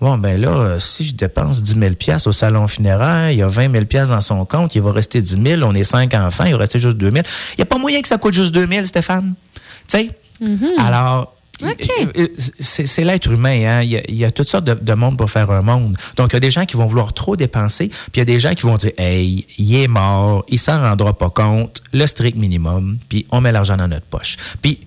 Bon, 0.00 0.16
ben 0.16 0.40
là, 0.40 0.50
euh, 0.50 0.78
si 0.78 1.04
je 1.04 1.12
dépense 1.12 1.60
10 1.60 1.74
000 1.74 1.94
au 2.26 2.30
salon 2.30 2.68
funéraire, 2.68 3.32
il 3.32 3.38
y 3.38 3.42
a 3.42 3.48
20 3.48 3.72
000 3.72 4.06
dans 4.06 4.20
son 4.20 4.44
compte, 4.44 4.76
il 4.76 4.80
va 4.80 4.92
rester 4.92 5.20
10 5.20 5.42
000, 5.42 5.62
on 5.64 5.74
est 5.74 5.82
cinq 5.82 6.14
enfants, 6.14 6.44
il 6.44 6.52
va 6.52 6.58
rester 6.58 6.78
juste 6.78 6.96
2 6.96 7.10
000. 7.10 7.24
Il 7.24 7.54
n'y 7.58 7.62
a 7.62 7.64
pas 7.64 7.78
moyen 7.78 8.00
que 8.00 8.06
ça 8.06 8.16
coûte 8.16 8.34
juste 8.34 8.54
2 8.54 8.68
000, 8.68 8.86
Stéphane. 8.86 9.34
Tu 9.88 9.98
sais? 9.98 10.10
Alors, 10.78 11.34
OK. 11.64 11.90
euh, 12.00 12.06
euh, 12.16 12.28
c'est 12.60 12.86
c'est 12.86 13.02
l'être 13.02 13.28
humain. 13.28 13.64
Hein? 13.66 13.82
Il, 13.82 13.90
y 13.90 13.96
a, 13.96 14.02
il 14.06 14.14
y 14.14 14.24
a 14.24 14.30
toutes 14.30 14.48
sortes 14.48 14.64
de, 14.64 14.74
de 14.74 14.94
monde 14.94 15.18
pour 15.18 15.28
faire 15.28 15.50
un 15.50 15.62
monde. 15.62 15.96
Donc, 16.16 16.28
il 16.30 16.34
y 16.34 16.36
a 16.36 16.40
des 16.40 16.52
gens 16.52 16.64
qui 16.64 16.76
vont 16.76 16.86
vouloir 16.86 17.12
trop 17.12 17.34
dépenser, 17.34 17.88
puis 17.88 18.10
il 18.14 18.18
y 18.18 18.22
a 18.22 18.24
des 18.24 18.38
gens 18.38 18.54
qui 18.54 18.62
vont 18.62 18.76
dire 18.76 18.92
Hey, 18.98 19.48
il 19.58 19.74
est 19.74 19.88
mort, 19.88 20.44
il 20.46 20.60
s'en 20.60 20.80
rendra 20.80 21.12
pas 21.18 21.30
compte, 21.30 21.82
le 21.92 22.06
strict 22.06 22.36
minimum, 22.36 22.98
puis 23.08 23.26
on 23.30 23.40
met 23.40 23.50
l'argent 23.50 23.76
dans 23.76 23.88
notre 23.88 24.06
poche. 24.06 24.36
Puis, 24.62 24.78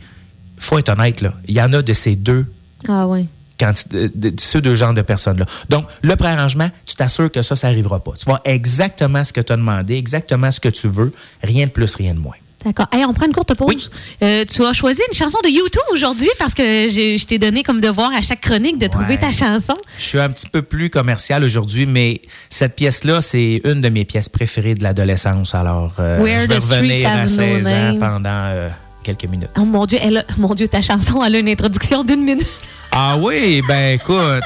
faut 0.58 0.78
être 0.78 0.90
honnête, 0.90 1.22
là, 1.22 1.34
il 1.48 1.56
y 1.56 1.62
en 1.62 1.72
a 1.74 1.82
de 1.82 1.94
ces 1.94 2.16
deux 2.16 2.46
Ah 2.88 3.08
oui. 3.08 3.28
de, 3.60 4.08
de- 4.14 4.30
de 4.30 4.40
ces 4.40 4.62
deux 4.62 4.76
genres 4.76 4.94
de 4.94 5.02
personnes-là. 5.02 5.46
Donc, 5.70 5.86
le 6.02 6.16
préarrangement, 6.16 6.70
tu 6.86 6.96
t'assures 6.96 7.32
que 7.32 7.42
ça, 7.42 7.56
ça 7.56 7.68
n'arrivera 7.70 8.00
pas. 8.04 8.12
Tu 8.18 8.26
vois 8.26 8.42
exactement 8.46 9.24
ce 9.24 9.34
que 9.34 9.42
tu 9.42 9.52
as 9.54 9.58
demandé, 9.58 9.96
exactement 9.96 10.52
ce 10.52 10.60
que 10.60 10.70
tu 10.70 10.88
veux, 10.88 11.12
rien 11.44 11.66
de 11.66 11.72
plus, 11.72 11.96
rien 11.96 12.14
de 12.14 12.20
moins. 12.20 12.36
D'accord. 12.66 12.88
Hey, 12.92 13.06
on 13.06 13.14
prend 13.14 13.28
une 13.28 13.34
courte 13.34 13.54
pause. 13.56 13.68
Oui. 13.70 13.88
Euh, 14.24 14.44
tu 14.52 14.66
as 14.66 14.74
choisi 14.74 15.02
une 15.08 15.14
chanson 15.16 15.38
de 15.44 15.48
YouTube 15.50 15.80
aujourd'hui 15.94 16.28
parce 16.40 16.56
que 16.56 16.90
j'ai- 16.90 17.18
je 17.18 17.26
t'ai 17.26 17.38
donné 17.38 17.62
comme 17.64 17.80
devoir 17.80 18.12
à 18.14 18.22
chaque 18.22 18.42
chronique 18.42 18.80
de 18.80 18.88
trouver 18.88 19.18
ta 19.18 19.32
chanson. 19.32 19.76
Je 19.98 20.04
suis 20.04 20.20
un 20.20 20.28
petit 20.30 20.48
peu 20.50 20.64
plus 20.64 20.90
commercial 20.90 21.44
aujourd'hui, 21.44 21.86
mais 21.86 22.20
cette 22.50 22.76
pièce-là, 22.76 23.22
c'est 23.22 23.62
une 23.64 23.80
de 23.80 23.90
mes 23.90 24.06
pièces 24.06 24.28
préférées 24.28 24.74
de 24.74 24.84
l'adolescence. 24.84 25.54
Alors, 25.54 25.94
euh, 26.00 26.18
je 26.40 26.48
vais 26.48 26.56
revenir 26.58 27.08
à 27.08 27.12
have 27.14 27.22
no 27.22 27.28
16 27.28 27.68
ans 27.68 27.98
pendant 28.00 28.30
euh, 28.48 28.70
quelques 29.08 29.30
minutes. 29.32 29.50
Oh 29.58 29.64
mon 29.66 29.86
Dieu, 29.86 30.00
elle 30.02 30.18
a- 30.18 30.26
mon 30.38 30.54
Dieu, 30.54 30.68
ta 30.68 30.82
chanson, 30.82 31.24
elle 31.24 31.36
a 31.36 31.40
une 31.40 31.48
introduction 31.50 32.04
d'une 32.04 32.24
minute. 32.24 32.46
Ah 32.92 33.16
oui, 33.18 33.62
ben 33.68 33.96
écoute, 33.96 34.44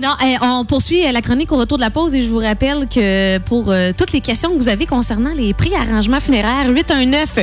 Non, 0.00 0.14
eh, 0.24 0.36
on 0.40 0.64
poursuit 0.64 1.04
euh, 1.04 1.10
la 1.10 1.20
chronique 1.22 1.50
au 1.50 1.56
retour 1.56 1.76
de 1.76 1.82
la 1.82 1.90
pause 1.90 2.14
et 2.14 2.22
je 2.22 2.28
vous 2.28 2.38
rappelle 2.38 2.86
que 2.88 3.38
pour 3.38 3.72
euh, 3.72 3.90
toutes 3.96 4.12
les 4.12 4.20
questions 4.20 4.52
que 4.52 4.56
vous 4.56 4.68
avez 4.68 4.86
concernant 4.86 5.34
les 5.34 5.52
prix 5.54 5.74
arrangements 5.74 6.20
funéraires, 6.20 6.68
819 6.68 7.38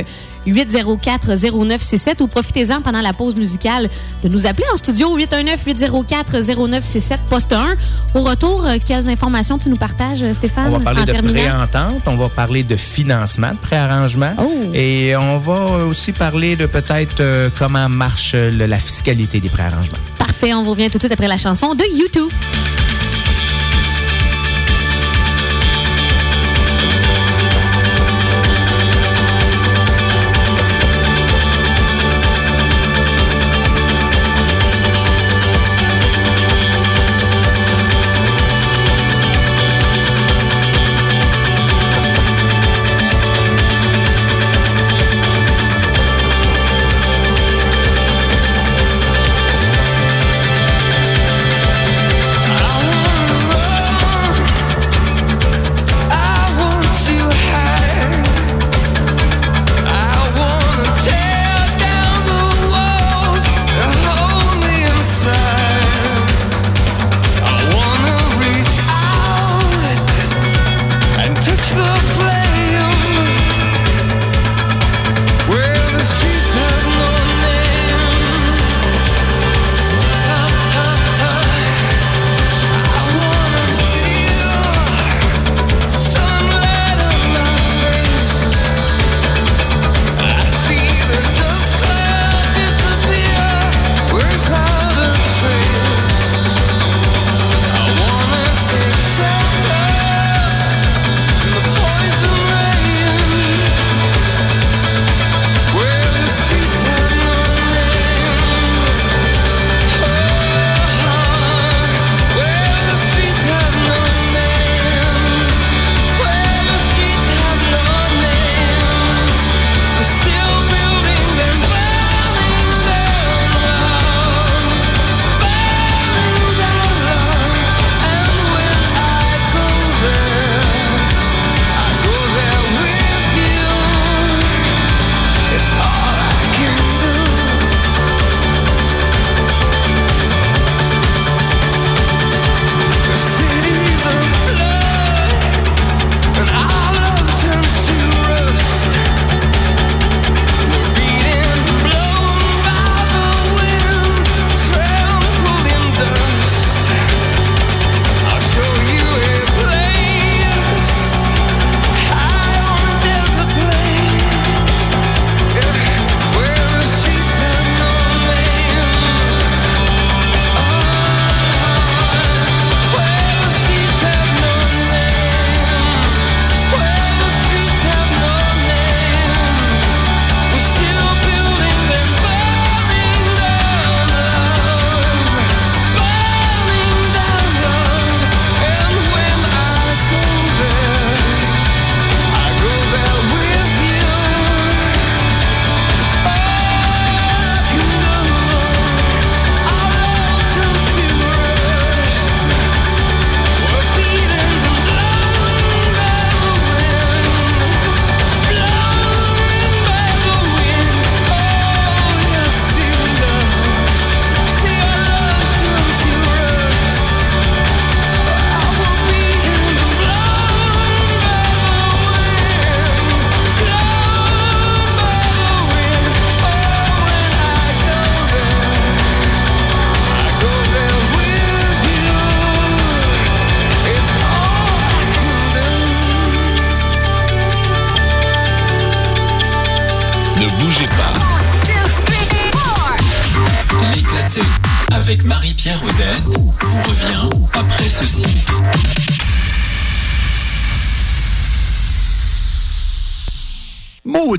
804 0.46 1.34
0967 1.52 2.22
ou 2.22 2.28
profitez-en 2.28 2.80
pendant 2.80 3.02
la 3.02 3.12
pause 3.12 3.36
musicale 3.36 3.90
de 4.22 4.28
nous 4.30 4.46
appeler 4.46 4.64
en 4.72 4.76
studio 4.78 5.14
819 5.16 5.64
804 5.66 6.40
0967 6.56 7.20
poste 7.28 7.52
1. 7.52 7.76
Au 8.14 8.22
retour, 8.22 8.64
euh, 8.64 8.76
quelles 8.82 9.06
informations 9.10 9.58
tu 9.58 9.68
nous 9.68 9.76
partages, 9.76 10.24
Stéphane, 10.32 10.68
on 10.72 10.78
va 10.78 10.84
parler 10.94 11.02
en 11.02 11.04
de 11.04 11.32
préentente, 11.32 12.02
on 12.06 12.16
va 12.16 12.30
parler 12.30 12.62
de 12.62 12.76
financement, 12.76 13.50
de 13.52 13.58
préarrangement, 13.58 14.32
Oh. 14.38 14.70
et 14.72 15.14
on 15.14 15.36
va 15.38 15.84
aussi 15.84 16.12
parler 16.12 16.56
de 16.56 16.64
peut-être 16.64 17.50
comment 17.58 17.90
marche 17.90 18.34
la 18.34 18.76
fiscalité 18.78 19.40
des 19.40 19.50
préarrangements. 19.50 19.98
Parfait, 20.38 20.52
on 20.52 20.62
vous 20.62 20.72
revient 20.72 20.90
tout 20.90 20.98
de 20.98 21.02
suite 21.02 21.12
après 21.12 21.28
la 21.28 21.38
chanson 21.38 21.74
de 21.74 21.84
YouTube. 21.96 22.30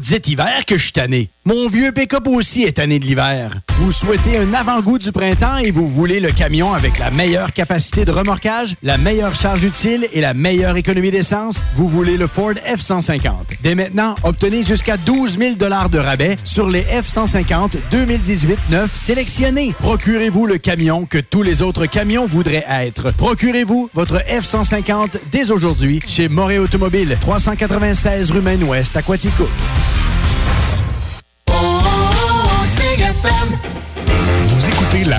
Maudit 0.10 0.32
hiver 0.32 0.66
que 0.66 0.78
je 0.78 0.84
suis 0.84 0.94
tanné. 0.94 1.30
Mon 1.44 1.68
vieux 1.68 1.92
pick-up 1.92 2.28
aussi 2.28 2.64
est 2.64 2.74
tanné 2.74 3.00
de 3.00 3.06
l'hiver. 3.06 3.60
Vous 3.80 3.92
souhaitez 3.92 4.38
un 4.38 4.54
avant-goût 4.54 5.00
du 5.00 5.12
printemps 5.12 5.58
et 5.58 5.72
vous 5.72 5.88
voulez 5.88 6.20
le 6.20 6.32
camion 6.32 6.74
avec 6.74 6.98
la 6.98 7.12
meilleure 7.12 7.52
capacité 7.52 8.06
de 8.06 8.12
remorquage, 8.12 8.76
la 8.84 8.98
meilleure 8.98 9.36
charge 9.36 9.64
utile 9.64 10.08
et 10.14 10.22
la 10.22 10.34
meilleure 10.34 10.78
économie 10.78 11.12
d'essence? 11.12 11.66
Vous 11.76 11.90
voulez 11.90 12.16
le 12.16 12.28
Ford 12.28 12.54
F-150. 12.54 13.32
Dès 13.62 13.76
maintenant, 13.76 14.16
obtenez 14.24 14.64
jusqu'à 14.64 14.96
12 14.98 15.40
000 15.40 15.56
de 15.56 15.98
rabais 15.98 16.38
sur 16.44 16.70
les 16.70 16.84
F-150 16.84 17.72
2018 17.92 18.60
neufs 18.70 18.96
sélectionnés. 18.96 19.74
Procurez-vous 19.78 20.46
le 20.46 20.58
camion 20.58 21.06
que 21.06 21.18
tous 21.18 21.44
les 21.44 21.62
autres 21.62 21.86
camions 21.86 22.28
voudraient 22.28 22.66
être. 22.70 23.12
Procurez-vous 23.12 23.90
votre 23.94 24.20
F-150 24.20 25.20
dès 25.32 25.52
aujourd'hui 25.52 26.00
chez 26.08 26.30
Moré 26.30 26.60
Automobile, 26.60 27.18
396 27.20 28.32
rue 28.32 28.42
Maine-Ouest 28.42 28.96
à 28.96 29.02
Quaticook. 29.02 29.50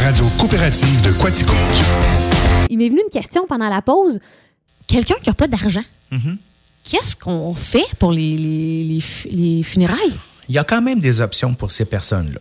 Radio 0.09 0.25
coopérative 0.39 1.03
de 1.03 1.13
Quaticook. 1.13 1.55
Il 2.71 2.79
m'est 2.79 2.89
venu 2.89 3.03
une 3.05 3.11
question 3.11 3.45
pendant 3.47 3.69
la 3.69 3.83
pause. 3.83 4.19
Quelqu'un 4.87 5.17
qui 5.23 5.29
n'a 5.29 5.35
pas 5.35 5.49
d'argent, 5.49 5.83
qu'est-ce 6.83 7.15
qu'on 7.15 7.53
fait 7.53 7.85
pour 7.99 8.13
les, 8.13 8.39
les- 8.39 8.85
les 8.85 9.01
fu- 9.03 9.29
les 9.29 9.63
funérailles? 9.63 10.15
Il 10.49 10.55
y 10.55 10.59
a 10.59 10.65
quand 10.65 10.81
même 10.81 10.99
des 10.99 11.21
options 11.21 11.53
pour 11.53 11.73
ces 11.73 11.85
personnes-là. 11.85 12.41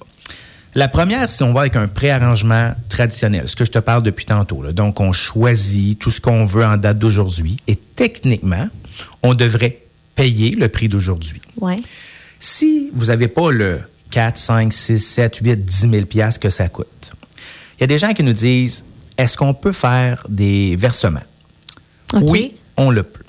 La 0.75 0.87
première, 0.87 1.29
si 1.29 1.43
on 1.43 1.51
va 1.51 1.59
avec 1.61 1.75
un 1.75 1.89
préarrangement 1.89 2.71
traditionnel, 2.87 3.49
ce 3.49 3.57
que 3.57 3.65
je 3.65 3.71
te 3.71 3.79
parle 3.79 4.01
depuis 4.01 4.23
tantôt. 4.23 4.61
là. 4.63 4.71
Donc, 4.71 5.01
on 5.01 5.11
choisit 5.11 5.99
tout 5.99 6.09
ce 6.09 6.21
qu'on 6.21 6.45
veut 6.45 6.63
en 6.65 6.77
date 6.77 6.99
d'aujourd'hui 6.99 7.57
et 7.67 7.75
techniquement, 7.75 8.69
on 9.23 9.33
devrait 9.33 9.81
payer 10.15 10.51
le 10.51 10.69
prix 10.69 10.87
d'aujourd'hui. 10.87 11.41
Ouais. 11.59 11.75
Si 12.39 12.91
vous 12.93 13.07
n'avez 13.07 13.27
pas 13.27 13.51
le 13.51 13.81
4, 14.11 14.37
5, 14.37 14.71
6, 14.71 14.99
7, 14.99 15.35
8, 15.41 15.65
10 15.65 15.89
000 15.89 16.05
piastres 16.05 16.39
que 16.39 16.49
ça 16.49 16.69
coûte, 16.69 17.11
il 17.77 17.81
y 17.81 17.83
a 17.83 17.87
des 17.87 17.97
gens 17.97 18.13
qui 18.13 18.23
nous 18.23 18.33
disent, 18.33 18.85
est-ce 19.17 19.37
qu'on 19.37 19.53
peut 19.53 19.71
faire 19.71 20.25
des 20.29 20.75
versements? 20.75 21.19
Oui, 22.13 22.55
on 22.75 22.89
le 22.89 23.03
peut. 23.03 23.23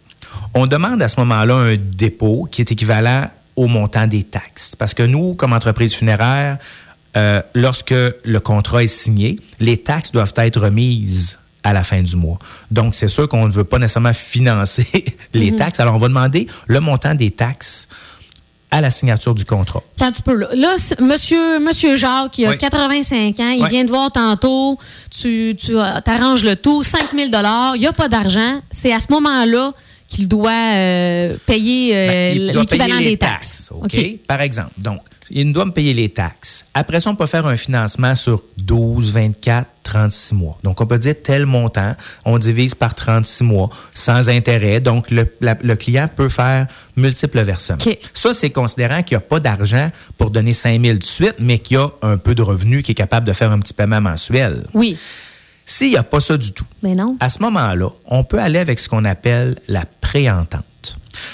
On 0.55 0.67
demande 0.67 1.03
à 1.03 1.09
ce 1.09 1.21
moment-là 1.21 1.55
un 1.55 1.77
dépôt 1.77 2.49
qui 2.51 2.63
est 2.63 2.73
équivalent 2.73 3.27
au 3.57 3.67
montant 3.67 4.07
des 4.07 4.23
taxes. 4.23 4.77
Parce 4.77 4.95
que 4.95 5.03
nous, 5.03 5.35
comme 5.35 5.53
entreprise 5.53 5.95
funéraire, 5.95 6.59
euh, 7.17 7.43
lorsque 7.55 7.93
le 7.93 8.41
contrat 8.41 8.85
est 8.85 8.87
signé, 8.87 9.37
les 9.61 9.79
taxes 9.79 10.13
doivent 10.13 10.35
être 10.37 10.61
remises 10.61 11.39
à 11.65 11.73
la 11.73 11.83
fin 11.83 12.01
du 12.01 12.17
mois. 12.17 12.39
Donc, 12.71 12.95
c'est 12.95 13.09
sûr 13.09 13.29
qu'on 13.29 13.47
ne 13.47 13.53
veut 13.53 13.65
pas 13.65 13.79
nécessairement 13.79 14.13
financer 14.15 15.05
les 15.35 15.55
taxes. 15.57 15.81
Alors, 15.81 15.97
on 15.97 15.99
va 15.99 16.09
demander 16.09 16.47
le 16.67 16.81
montant 16.81 17.15
des 17.15 17.31
taxes 17.31 17.89
à 18.71 18.81
la 18.81 18.91
signature 18.91 19.35
du 19.35 19.45
contrat. 19.45 19.83
Attends 19.97 20.07
un 20.07 20.13
petit 20.13 20.23
peu, 20.23 20.35
là. 20.35 20.49
Là, 20.55 20.77
monsieur, 21.01 21.59
monsieur 21.59 21.97
Jacques, 21.97 22.37
il 22.39 22.47
a 22.47 22.51
Oui. 22.51 22.59
85 22.59 23.41
ans, 23.41 23.49
il 23.51 23.63
Oui. 23.63 23.69
vient 23.71 23.85
te 23.85 23.91
voir 23.91 24.13
tantôt, 24.13 24.79
tu, 25.11 25.57
tu 25.59 25.77
arranges 25.79 26.45
le 26.45 26.55
tout, 26.55 26.83
5 26.83 27.13
000 27.15 27.31
il 27.75 27.81
n'y 27.81 27.87
a 27.87 27.93
pas 27.93 28.09
d'argent. 28.09 28.61
C'est 28.71 28.93
à 28.93 29.01
ce 29.01 29.07
moment-là 29.11 29.73
qu'il 30.09 30.27
doit 30.27 30.51
euh, 30.75 31.37
payer 31.47 31.95
euh, 31.95 32.53
Ben, 32.53 32.57
l'équivalent 32.59 32.99
des 32.99 33.17
taxes. 33.17 33.71
OK? 33.73 33.97
Par 34.27 34.41
exemple. 34.41 34.71
Donc, 34.79 35.01
il 35.31 35.53
doit 35.53 35.67
me 35.67 35.73
payer 35.73 35.93
les 35.93 36.09
taxes. 36.09 36.65
Après 36.73 37.01
ça, 37.01 37.11
on 37.11 37.15
peut 37.15 37.27
faire 37.27 37.47
un 37.47 37.57
financement 37.59 38.15
sur 38.15 38.43
12, 38.57 39.13
24, 39.13 39.69
36 39.83 40.35
mois. 40.35 40.59
Donc, 40.63 40.81
on 40.81 40.87
peut 40.87 40.99
dire 40.99 41.15
tel 41.23 41.45
montant, 41.45 41.95
on 42.25 42.39
divise 42.39 42.75
par 42.75 42.95
36 42.95 43.45
mois 43.45 43.69
sans 43.93 44.31
intérêt. 44.31 44.81
Donc, 44.81 45.11
le, 45.11 45.27
la- 45.43 45.59
le 45.63 45.77
client 45.77 46.09
peut 46.15 46.31
faire 46.31 46.67
multiples 46.97 47.43
versements. 47.43 47.79
Ça, 48.15 48.33
c'est 48.33 48.49
considérant 48.51 49.03
qu'il 49.03 49.17
n'y 49.19 49.23
a 49.23 49.27
pas 49.27 49.41
d'argent 49.41 49.91
pour 50.17 50.31
donner 50.31 50.55
5 50.55 50.81
000 50.81 50.97
de 50.99 51.05
suite, 51.05 51.35
mais 51.39 51.59
qu'il 51.59 51.77
y 51.77 51.81
a 51.81 51.91
un 52.01 52.17
peu 52.17 52.35
de 52.35 52.43
revenu 52.43 52.83
qui 52.83 52.93
est 52.93 52.95
capable 52.95 53.27
de 53.27 53.33
faire 53.35 53.53
un 53.53 53.59
petit 53.61 53.75
paiement 53.75 54.01
mensuel. 54.01 54.65
Oui, 54.73 54.97
S'il 55.71 55.91
n'y 55.91 55.97
a 55.99 56.03
pas 56.03 56.19
ça 56.21 56.39
du 56.39 56.53
tout, 56.53 56.65
mais 56.83 56.95
non. 56.95 57.19
à 57.21 57.29
ce 57.29 57.41
moment-là, 57.43 57.91
on 58.07 58.25
peut 58.25 58.39
aller 58.39 58.59
avec 58.59 58.79
ce 58.79 58.89
qu'on 58.89 59.05
appelle 59.05 59.59
la 59.69 59.85
préentente. 60.01 60.65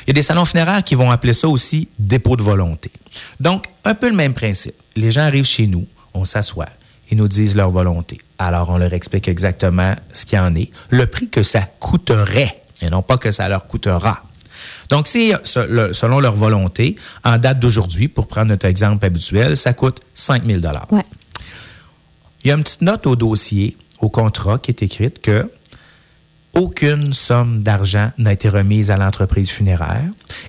Il 0.02 0.08
y 0.08 0.10
a 0.10 0.12
des 0.14 0.22
salons 0.22 0.44
funéraires 0.44 0.82
qui 0.82 0.96
vont 0.96 1.08
appeler 1.12 1.32
ça 1.34 1.46
aussi 1.48 1.88
dépôt 2.00 2.34
de 2.36 2.42
volonté. 2.42 2.90
Donc, 3.38 3.66
un 3.84 3.94
peu 3.94 4.10
le 4.10 4.16
même 4.16 4.34
principe. 4.34 4.74
Les 4.96 5.12
gens 5.12 5.20
arrivent 5.20 5.46
chez 5.46 5.68
nous, 5.68 5.86
on 6.14 6.24
s'assoit, 6.24 6.68
ils 7.12 7.16
nous 7.16 7.28
disent 7.28 7.54
leur 7.54 7.70
volonté. 7.70 8.18
Alors, 8.40 8.70
on 8.70 8.76
leur 8.78 8.92
explique 8.92 9.28
exactement 9.28 9.94
ce 10.12 10.26
qu'il 10.26 10.36
y 10.36 10.40
en 10.40 10.52
est, 10.56 10.70
le 10.90 11.06
prix 11.06 11.28
que 11.28 11.44
ça 11.44 11.60
coûterait, 11.78 12.56
et 12.82 12.90
non 12.90 13.02
pas 13.02 13.18
que 13.18 13.30
ça 13.30 13.48
leur 13.48 13.68
coûtera. 13.68 14.24
Donc, 14.88 15.06
si, 15.06 15.32
selon 15.44 16.18
leur 16.18 16.34
volonté, 16.34 16.96
en 17.22 17.38
date 17.38 17.60
d'aujourd'hui, 17.60 18.08
pour 18.08 18.26
prendre 18.26 18.48
notre 18.48 18.66
exemple 18.66 19.04
habituel, 19.04 19.56
ça 19.56 19.74
coûte 19.74 20.00
5 20.14 20.44
000 20.44 20.60
Ouais. 20.90 21.04
il 22.42 22.48
y 22.48 22.50
a 22.50 22.54
une 22.54 22.62
petite 22.64 22.82
note 22.82 23.06
au 23.06 23.14
dossier, 23.14 23.76
au 24.04 24.10
contrat, 24.10 24.58
qui 24.58 24.70
est 24.70 24.82
écrite 24.82 25.20
que 25.20 25.50
aucune 26.52 27.12
somme 27.12 27.62
d'argent 27.62 28.10
n'a 28.18 28.32
été 28.32 28.48
remise 28.48 28.90
à 28.90 28.96
l'entreprise 28.96 29.50
funéraire 29.50 30.04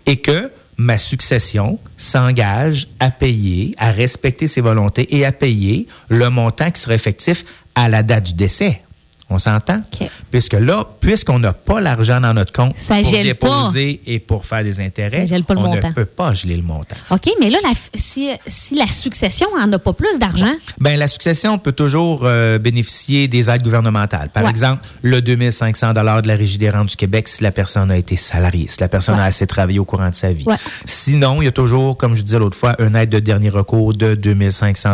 et 0.06 0.18
que 0.18 0.52
ma 0.78 0.98
succession 0.98 1.80
s'engage 1.98 2.88
à 3.00 3.10
payer, 3.10 3.74
à 3.78 3.92
respecter 3.92 4.48
ses 4.48 4.62
volontés 4.62 5.16
et 5.16 5.26
à 5.26 5.32
payer 5.32 5.88
le 6.10 6.30
montant 6.30 6.70
qui 6.70 6.82
sera 6.82 6.94
effectif 6.94 7.64
à 7.74 7.90
la 7.90 8.04
date 8.04 8.26
du 8.26 8.34
décès. 8.34 8.82
On 9.28 9.40
s'entend? 9.40 9.82
Puisque 10.30 10.54
là, 10.54 10.86
puisqu'on 11.00 11.40
n'a 11.40 11.52
pas 11.52 11.82
l'argent 11.82 12.22
dans 12.22 12.34
notre 12.36 12.54
compte 12.54 12.78
Ça 12.78 12.98
pour 13.02 13.12
pas. 13.12 13.24
déposer 13.24 14.02
et 14.06 14.20
pour 14.20 14.46
faire 14.46 14.64
des 14.64 14.80
intérêts, 14.80 15.26
on 15.50 15.54
montant. 15.56 15.88
ne 15.90 15.94
peut 15.94 16.06
pas 16.06 16.34
geler 16.36 16.56
le 16.56 16.62
montant. 16.62 16.96
OK, 17.10 17.32
mais 17.40 17.50
là, 17.50 17.58
la 17.64 17.72
si, 17.96 18.30
si 18.46 18.76
la 18.76 18.86
succession 18.86 19.48
en 19.60 19.72
a 19.74 19.80
pas 19.80 19.94
plus 19.94 20.20
d'argent, 20.20 20.54
Ben, 20.80 21.00
la 21.00 21.08
succession 21.08 21.58
peut 21.58 21.72
toujours 21.72 22.22
euh, 22.24 22.60
bénéficier 22.60 23.28
des 23.28 23.50
aides 23.50 23.64
gouvernementales. 23.64 24.30
Par 24.30 24.44
Ouais. 24.44 24.50
exemple, 24.52 24.88
le 25.02 25.22
2500 25.24 25.94
de 25.94 26.28
la 26.28 26.36
Régie 26.36 26.60
des 26.60 26.70
rentes 26.70 26.90
du 26.90 26.96
Québec 26.96 27.28
si 27.28 27.42
la 27.42 27.52
personne 27.52 27.90
a 27.90 27.98
été 27.98 28.16
salariée, 28.18 28.68
si 28.68 28.80
la 28.80 28.90
personne 28.90 29.16
Ouais. 29.16 29.22
a 29.22 29.26
assez 29.26 29.48
travaillé 29.48 29.80
au 29.80 29.86
courant 29.86 30.10
de 30.10 30.16
sa 30.16 30.32
vie. 30.34 30.44
Ouais. 30.46 30.56
Sinon, 30.86 31.42
il 31.42 31.46
y 31.46 31.48
a 31.48 31.52
toujours, 31.52 31.98
comme 31.98 32.16
je 32.16 32.22
disais 32.22 32.38
l'autre 32.38 32.58
fois, 32.58 32.76
une 32.80 32.96
aide 32.96 33.10
de 33.10 33.20
dernier 33.20 33.50
recours 33.50 33.94
de 33.94 34.14
2500 34.14 34.94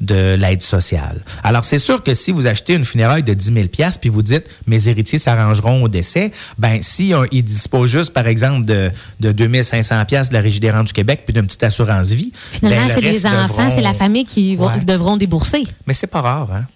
de 0.00 0.34
l'aide 0.36 0.60
sociale. 0.62 1.20
Alors, 1.42 1.64
c'est 1.64 1.78
sûr 1.78 2.02
que 2.02 2.14
si 2.14 2.30
vous 2.30 2.46
achetez 2.46 2.74
une 2.74 2.84
funéraille 2.84 3.22
de 3.24 3.34
10 3.40 3.52
000 3.52 3.66
puis 4.00 4.10
vous 4.10 4.22
dites, 4.22 4.44
mes 4.66 4.88
héritiers 4.88 5.18
s'arrangeront 5.18 5.82
au 5.82 5.88
décès, 5.88 6.30
ben, 6.58 6.78
si 6.82 7.12
on- 7.14 7.24
ils 7.32 7.42
disposent 7.42 7.90
juste, 7.90 8.12
par 8.12 8.26
exemple, 8.26 8.66
de, 8.66 8.90
de 9.20 9.32
2500 9.32 9.96
de 10.28 10.32
la 10.34 10.40
Régie 10.40 10.60
des 10.60 10.70
rentes 10.70 10.88
du 10.88 10.92
Québec 10.92 11.22
puis 11.24 11.32
d'une 11.32 11.46
petite 11.46 11.62
assurance 11.64 12.10
vie, 12.10 12.32
finalement, 12.34 12.86
ben, 12.86 12.92
c'est 12.94 13.00
les 13.00 13.26
enfants, 13.26 13.42
devront- 13.48 13.70
c'est 13.74 13.80
la 13.82 13.94
famille 13.94 14.24
qui 14.24 14.56
vont- 14.56 14.66
Ouais. 14.68 14.80
devront 14.84 15.16
débourser. 15.16 15.64
mais 15.86 15.94
c'est 15.94 16.06
pas 16.06 16.20
rare, 16.20 16.48
hein? 16.52 16.66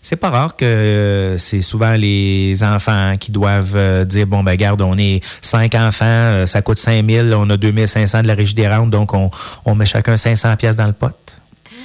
C'est 0.00 0.16
pas 0.16 0.30
rare 0.30 0.54
que 0.56 0.64
euh, 0.64 1.38
c'est 1.38 1.60
souvent 1.60 1.94
les 1.94 2.62
enfants 2.62 3.16
qui 3.18 3.32
doivent 3.32 3.74
euh, 3.74 4.04
dire 4.04 4.26
bon 4.28 4.44
ben 4.44 4.54
garde 4.54 4.80
on 4.80 4.96
est 4.96 5.20
cinq 5.42 5.74
enfants 5.74 6.04
euh, 6.06 6.46
ça 6.46 6.62
coûte 6.62 6.78
5000 6.78 7.34
on 7.36 7.50
a 7.50 7.56
2500 7.56 8.22
de 8.22 8.28
la 8.28 8.34
régie 8.34 8.54
des 8.54 8.68
rentes 8.68 8.90
donc 8.90 9.12
on, 9.12 9.28
on 9.64 9.74
met 9.74 9.86
chacun 9.86 10.16
500 10.16 10.54
pièces 10.56 10.76
dans 10.76 10.86
le 10.86 10.92
pot. 10.92 11.12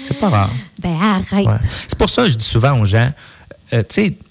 C'est 0.07 0.19
pas 0.19 0.29
rare. 0.29 0.49
Ben 0.81 0.95
arrête. 1.01 1.45
Ouais. 1.47 1.53
C'est 1.69 1.97
pour 1.97 2.09
ça 2.09 2.23
que 2.23 2.29
je 2.29 2.35
dis 2.35 2.45
souvent 2.45 2.79
aux 2.79 2.85
gens 2.85 3.09
euh, 3.73 3.83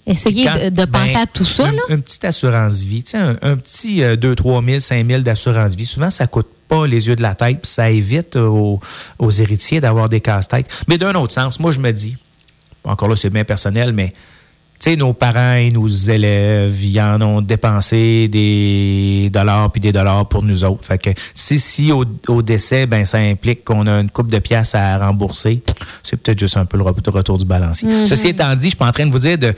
Essayez 0.05 0.45
quand- 0.45 0.63
de, 0.63 0.69
de 0.69 0.85
penser 0.85 1.15
à 1.15 1.25
tout 1.25 1.43
ça, 1.45 1.71
là. 1.71 1.81
une 1.89 2.01
petite 2.01 2.23
assurance 2.25 2.81
vie, 2.81 3.03
tu 3.03 3.11
sais, 3.11 3.17
un, 3.17 3.37
un 3.41 3.57
petit 3.57 4.03
euh, 4.03 4.15
2, 4.15 4.35
3 4.35 4.63
000, 4.63 4.79
5 4.79 5.05
000 5.07 5.21
d'assurance 5.21 5.75
vie, 5.75 5.85
souvent, 5.85 6.09
ça 6.11 6.27
coûte 6.27 6.47
pas 6.67 6.87
les 6.87 7.07
yeux 7.07 7.15
de 7.15 7.21
la 7.21 7.35
tête, 7.35 7.61
puis 7.61 7.71
ça 7.71 7.89
évite 7.89 8.35
aux, 8.35 8.79
aux 9.19 9.31
héritiers 9.31 9.81
d'avoir 9.81 10.09
des 10.09 10.21
casse-têtes. 10.21 10.67
Mais 10.87 10.97
d'un 10.97 11.13
autre 11.15 11.33
sens, 11.33 11.59
moi, 11.59 11.71
je 11.71 11.79
me 11.79 11.91
dis, 11.91 12.15
encore 12.83 13.07
là, 13.09 13.15
c'est 13.15 13.29
bien 13.29 13.43
personnel, 13.43 13.93
mais 13.93 14.13
sais, 14.83 14.95
nos 14.95 15.13
parents 15.13 15.55
et 15.55 15.71
nos 15.71 15.87
élèves, 15.87 16.83
ils 16.83 16.99
en 17.01 17.21
ont 17.21 17.41
dépensé 17.41 18.27
des 18.27 19.29
dollars 19.31 19.71
puis 19.71 19.81
des 19.81 19.91
dollars 19.91 20.27
pour 20.27 20.43
nous 20.43 20.63
autres. 20.63 20.85
Fait 20.85 20.97
que 20.97 21.09
si, 21.33 21.59
si 21.59 21.91
au, 21.91 22.05
au 22.27 22.41
décès, 22.41 22.85
ben 22.85 23.05
ça 23.05 23.17
implique 23.19 23.63
qu'on 23.63 23.85
a 23.87 23.99
une 24.01 24.09
coupe 24.09 24.31
de 24.31 24.39
pièces 24.39 24.75
à 24.75 24.97
rembourser, 24.97 25.61
c'est 26.03 26.17
peut-être 26.17 26.39
juste 26.39 26.57
un 26.57 26.65
peu 26.65 26.77
le 26.77 26.83
re- 26.83 27.09
retour 27.09 27.37
du 27.37 27.45
balancier. 27.45 27.87
Ceci 28.05 28.27
étant 28.29 28.53
dit, 28.55 28.63
je 28.63 28.67
suis 28.69 28.77
pas 28.77 28.87
en 28.87 28.91
train 28.91 29.05
de 29.05 29.11
vous 29.11 29.19
dire 29.19 29.37
de- 29.37 29.53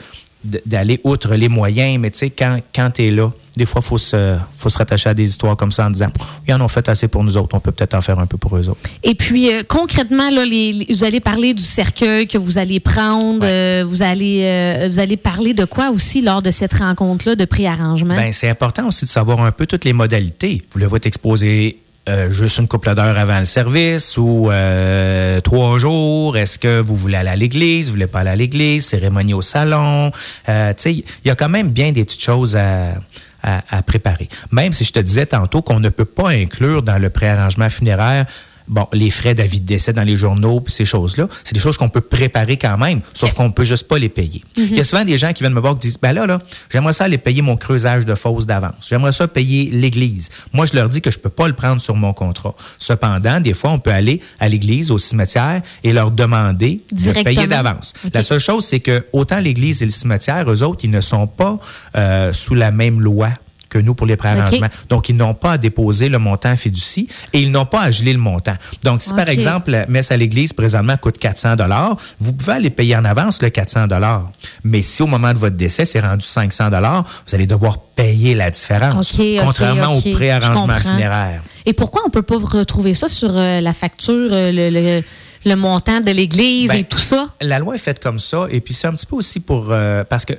d'aller 0.64 1.00
outre 1.04 1.34
les 1.34 1.48
moyens, 1.48 1.98
mais 2.00 2.10
tu 2.10 2.18
sais, 2.18 2.30
quand, 2.30 2.58
quand 2.74 2.90
tu 2.94 3.06
es 3.06 3.10
là, 3.10 3.30
des 3.56 3.64
fois, 3.64 3.80
il 3.82 3.88
faut 3.88 3.96
se, 3.96 4.36
faut 4.50 4.68
se 4.68 4.76
rattacher 4.76 5.08
à 5.08 5.14
des 5.14 5.26
histoires 5.26 5.56
comme 5.56 5.72
ça 5.72 5.86
en 5.86 5.90
disant 5.90 6.08
ils 6.46 6.52
en 6.52 6.60
ont 6.60 6.68
fait 6.68 6.86
assez 6.90 7.08
pour 7.08 7.24
nous 7.24 7.38
autres, 7.38 7.56
on 7.56 7.60
peut 7.60 7.72
peut-être 7.72 7.94
en 7.94 8.02
faire 8.02 8.18
un 8.18 8.26
peu 8.26 8.36
pour 8.36 8.54
eux 8.58 8.68
autres. 8.68 8.78
Et 9.02 9.14
puis, 9.14 9.50
euh, 9.50 9.62
concrètement, 9.66 10.28
là, 10.30 10.44
les, 10.44 10.72
les- 10.74 10.86
vous 10.92 11.04
allez 11.04 11.20
parler 11.20 11.54
du 11.54 11.62
cercueil 11.62 12.26
que 12.26 12.36
vous 12.36 12.58
allez 12.58 12.80
prendre. 12.80 13.40
euh, 13.44 13.82
vous, 13.86 14.02
allez, 14.02 14.42
euh, 14.44 14.88
vous 14.90 14.98
allez 14.98 15.16
parler 15.16 15.54
de 15.54 15.64
quoi 15.64 15.90
aussi 15.90 16.20
lors 16.20 16.42
de 16.42 16.50
cette 16.50 16.74
rencontre-là 16.74 17.34
de 17.34 17.44
préarrangement? 17.46 18.14
Ben, 18.14 18.30
c'est 18.30 18.50
important 18.50 18.88
aussi 18.88 19.06
de 19.06 19.10
savoir 19.10 19.40
un 19.40 19.52
peu 19.52 19.64
toutes 19.66 19.86
les 19.86 19.94
modalités. 19.94 20.62
Voulez-vous 20.72 20.96
être 20.96 21.06
exposé 21.06 21.78
euh, 22.08 22.30
juste 22.30 22.58
une 22.58 22.68
couple 22.68 22.94
d'heures 22.94 23.18
avant 23.18 23.40
le 23.40 23.46
service 23.46 24.16
ou 24.16 24.50
euh, 24.50 25.40
trois 25.40 25.78
jours? 25.78 26.36
Est-ce 26.36 26.58
que 26.58 26.80
vous 26.80 26.94
voulez 26.94 27.16
aller 27.16 27.30
à 27.30 27.36
l'église? 27.36 27.86
Vous 27.86 27.94
voulez 27.94 28.06
pas 28.06 28.20
aller 28.20 28.30
à 28.30 28.36
l'église? 28.36 28.86
Cérémonie 28.86 29.34
au 29.34 29.42
salon? 29.42 30.10
Euh, 30.48 30.72
il 30.84 31.04
y 31.24 31.30
a 31.30 31.34
quand 31.34 31.48
même 31.48 31.70
bien 31.70 31.92
des 31.92 32.04
petites 32.04 32.22
choses 32.22 32.56
à, 32.56 32.94
à, 33.42 33.62
à 33.70 33.82
préparer. 33.82 34.28
Même 34.52 34.72
si 34.72 34.84
je 34.84 34.92
te 34.92 35.00
disais 35.00 35.26
tantôt 35.26 35.62
qu'on 35.62 35.80
ne 35.80 35.88
peut 35.88 36.04
pas 36.04 36.30
inclure 36.30 36.82
dans 36.82 36.98
le 36.98 37.10
préarrangement 37.10 37.70
funéraire 37.70 38.26
bon, 38.68 38.86
les 38.92 39.10
frais 39.10 39.34
d'avis 39.34 39.60
de 39.60 39.66
décès 39.66 39.92
dans 39.92 40.02
les 40.02 40.16
journaux, 40.16 40.62
ces 40.66 40.84
choses-là, 40.84 41.28
c'est 41.44 41.54
des 41.54 41.60
choses 41.60 41.76
qu'on 41.76 41.88
peut 41.88 42.00
préparer 42.00 42.56
quand 42.56 42.76
même, 42.78 43.00
sauf 43.14 43.32
qu'on 43.34 43.50
peut 43.50 43.64
juste 43.64 43.88
pas 43.88 43.98
les 43.98 44.08
payer. 44.08 44.42
Il 44.56 44.76
y 44.76 44.80
a 44.80 44.84
souvent 44.84 45.04
des 45.04 45.18
gens 45.18 45.32
qui 45.32 45.42
viennent 45.42 45.54
me 45.54 45.60
voir 45.60 45.74
qui 45.74 45.80
disent, 45.80 45.98
ben 46.00 46.12
là, 46.12 46.26
là, 46.26 46.40
j'aimerais 46.70 46.92
ça 46.92 47.04
aller 47.04 47.18
payer 47.18 47.42
mon 47.42 47.56
creusage 47.56 48.06
de 48.06 48.14
fosse 48.14 48.46
d'avance. 48.46 48.86
J'aimerais 48.88 49.12
ça 49.12 49.28
payer 49.28 49.70
l'église. 49.70 50.30
Moi, 50.52 50.66
je 50.66 50.74
leur 50.74 50.88
dis 50.88 51.00
que 51.00 51.10
je 51.10 51.18
peux 51.18 51.30
pas 51.30 51.48
le 51.48 51.54
prendre 51.54 51.80
sur 51.80 51.96
mon 51.96 52.12
contrat. 52.12 52.54
Cependant, 52.78 53.40
des 53.40 53.54
fois, 53.54 53.70
on 53.70 53.78
peut 53.78 53.90
aller 53.90 54.20
à 54.40 54.48
l'église, 54.48 54.90
au 54.90 54.98
cimetière, 54.98 55.62
et 55.84 55.92
leur 55.92 56.10
demander 56.10 56.82
de 56.92 57.22
payer 57.22 57.46
d'avance. 57.46 57.94
La 58.12 58.22
seule 58.22 58.40
chose, 58.40 58.64
c'est 58.64 58.80
que 58.80 59.06
autant 59.12 59.40
l'église 59.40 59.82
et 59.82 59.86
le 59.86 59.90
cimetière, 59.90 60.50
eux 60.50 60.62
autres, 60.62 60.80
ils 60.84 60.90
ne 60.90 61.00
sont 61.00 61.26
pas 61.26 61.58
euh, 61.96 62.32
sous 62.32 62.54
la 62.54 62.70
même 62.70 63.00
loi 63.00 63.30
que 63.76 63.82
nous 63.82 63.94
pour 63.94 64.06
les 64.06 64.16
préarrangements. 64.16 64.68
Donc, 64.88 65.08
ils 65.08 65.16
n'ont 65.16 65.34
pas 65.34 65.52
à 65.52 65.58
déposer 65.58 66.08
le 66.08 66.18
montant 66.18 66.56
fiducie 66.56 67.08
et 67.32 67.40
ils 67.40 67.50
n'ont 67.50 67.66
pas 67.66 67.82
à 67.82 67.90
geler 67.90 68.12
le 68.12 68.18
montant. 68.18 68.54
Donc, 68.82 69.02
si 69.02 69.12
par 69.14 69.28
exemple, 69.28 69.70
la 69.70 69.86
messe 69.86 70.10
à 70.10 70.16
l'église 70.16 70.52
présentement 70.52 70.96
coûte 70.96 71.18
400 71.18 71.56
dollars, 71.56 71.96
vous 72.20 72.32
pouvez 72.32 72.52
aller 72.54 72.70
payer 72.70 72.96
en 72.96 73.04
avance 73.04 73.42
le 73.42 73.50
400 73.50 73.86
dollars. 73.88 74.26
Mais 74.64 74.82
si 74.82 75.02
au 75.02 75.06
moment 75.06 75.32
de 75.32 75.38
votre 75.38 75.56
décès, 75.56 75.84
c'est 75.84 76.00
rendu 76.00 76.24
500 76.24 76.70
dollars, 76.70 77.04
vous 77.26 77.34
allez 77.34 77.46
devoir 77.46 77.78
payer 77.78 78.34
la 78.34 78.50
différence. 78.50 79.14
Contrairement 79.40 79.92
au 79.94 80.00
préarrangement 80.12 80.78
funéraire. 80.80 81.42
Et 81.64 81.72
pourquoi 81.72 82.02
on 82.06 82.10
peut 82.10 82.22
pas 82.22 82.36
retrouver 82.38 82.94
ça 82.94 83.08
sur 83.08 83.36
euh, 83.36 83.60
la 83.60 83.72
facture, 83.72 84.30
euh, 84.34 84.52
le, 84.52 84.70
le- 84.70 85.02
le 85.44 85.54
montant 85.54 86.00
de 86.00 86.10
l'église 86.10 86.70
Ben, 86.70 86.78
et 86.78 86.84
tout 86.84 86.98
ça? 86.98 87.26
La 87.40 87.58
loi 87.60 87.74
est 87.76 87.78
faite 87.78 88.02
comme 88.02 88.18
ça, 88.18 88.46
et 88.50 88.60
puis 88.60 88.74
c'est 88.74 88.88
un 88.88 88.92
petit 88.94 89.06
peu 89.06 89.14
aussi 89.16 89.38
pour 89.40 89.68
euh, 89.70 90.02
parce 90.04 90.24
que 90.24 90.32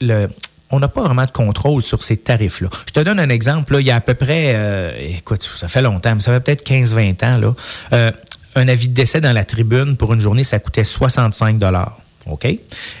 le 0.00 0.26
on 0.70 0.80
n'a 0.80 0.88
pas 0.88 1.02
vraiment 1.02 1.24
de 1.24 1.30
contrôle 1.30 1.82
sur 1.82 2.02
ces 2.02 2.16
tarifs-là. 2.16 2.68
Je 2.88 2.92
te 2.92 3.00
donne 3.00 3.20
un 3.20 3.28
exemple. 3.28 3.74
Là, 3.74 3.80
il 3.80 3.86
y 3.86 3.90
a 3.90 3.96
à 3.96 4.00
peu 4.00 4.14
près, 4.14 4.52
euh, 4.54 4.92
écoute, 4.98 5.48
ça 5.56 5.68
fait 5.68 5.82
longtemps, 5.82 6.14
mais 6.14 6.20
ça 6.20 6.32
fait 6.32 6.40
peut-être 6.40 6.66
15-20 6.66 7.24
ans. 7.24 7.38
Là, 7.38 7.54
euh, 7.92 8.10
un 8.56 8.68
avis 8.68 8.88
de 8.88 8.94
décès 8.94 9.20
dans 9.20 9.32
la 9.32 9.44
tribune 9.44 9.96
pour 9.96 10.14
une 10.14 10.20
journée, 10.20 10.44
ça 10.44 10.58
coûtait 10.58 10.84
65 10.84 11.62
OK? 12.26 12.46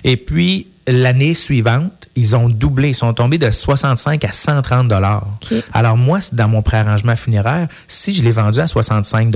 Et 0.04 0.16
puis, 0.16 0.68
l'année 0.86 1.34
suivante, 1.34 2.08
ils 2.14 2.36
ont 2.36 2.48
doublé. 2.48 2.90
Ils 2.90 2.94
sont 2.94 3.12
tombés 3.12 3.38
de 3.38 3.50
65 3.50 4.24
à 4.24 4.32
130 4.32 4.92
OK. 4.92 5.54
Alors, 5.72 5.96
moi, 5.96 6.20
dans 6.32 6.48
mon 6.48 6.62
préarrangement 6.62 7.16
funéraire, 7.16 7.68
si 7.88 8.12
je 8.12 8.22
l'ai 8.22 8.30
vendu 8.30 8.60
à 8.60 8.66
65 8.66 9.30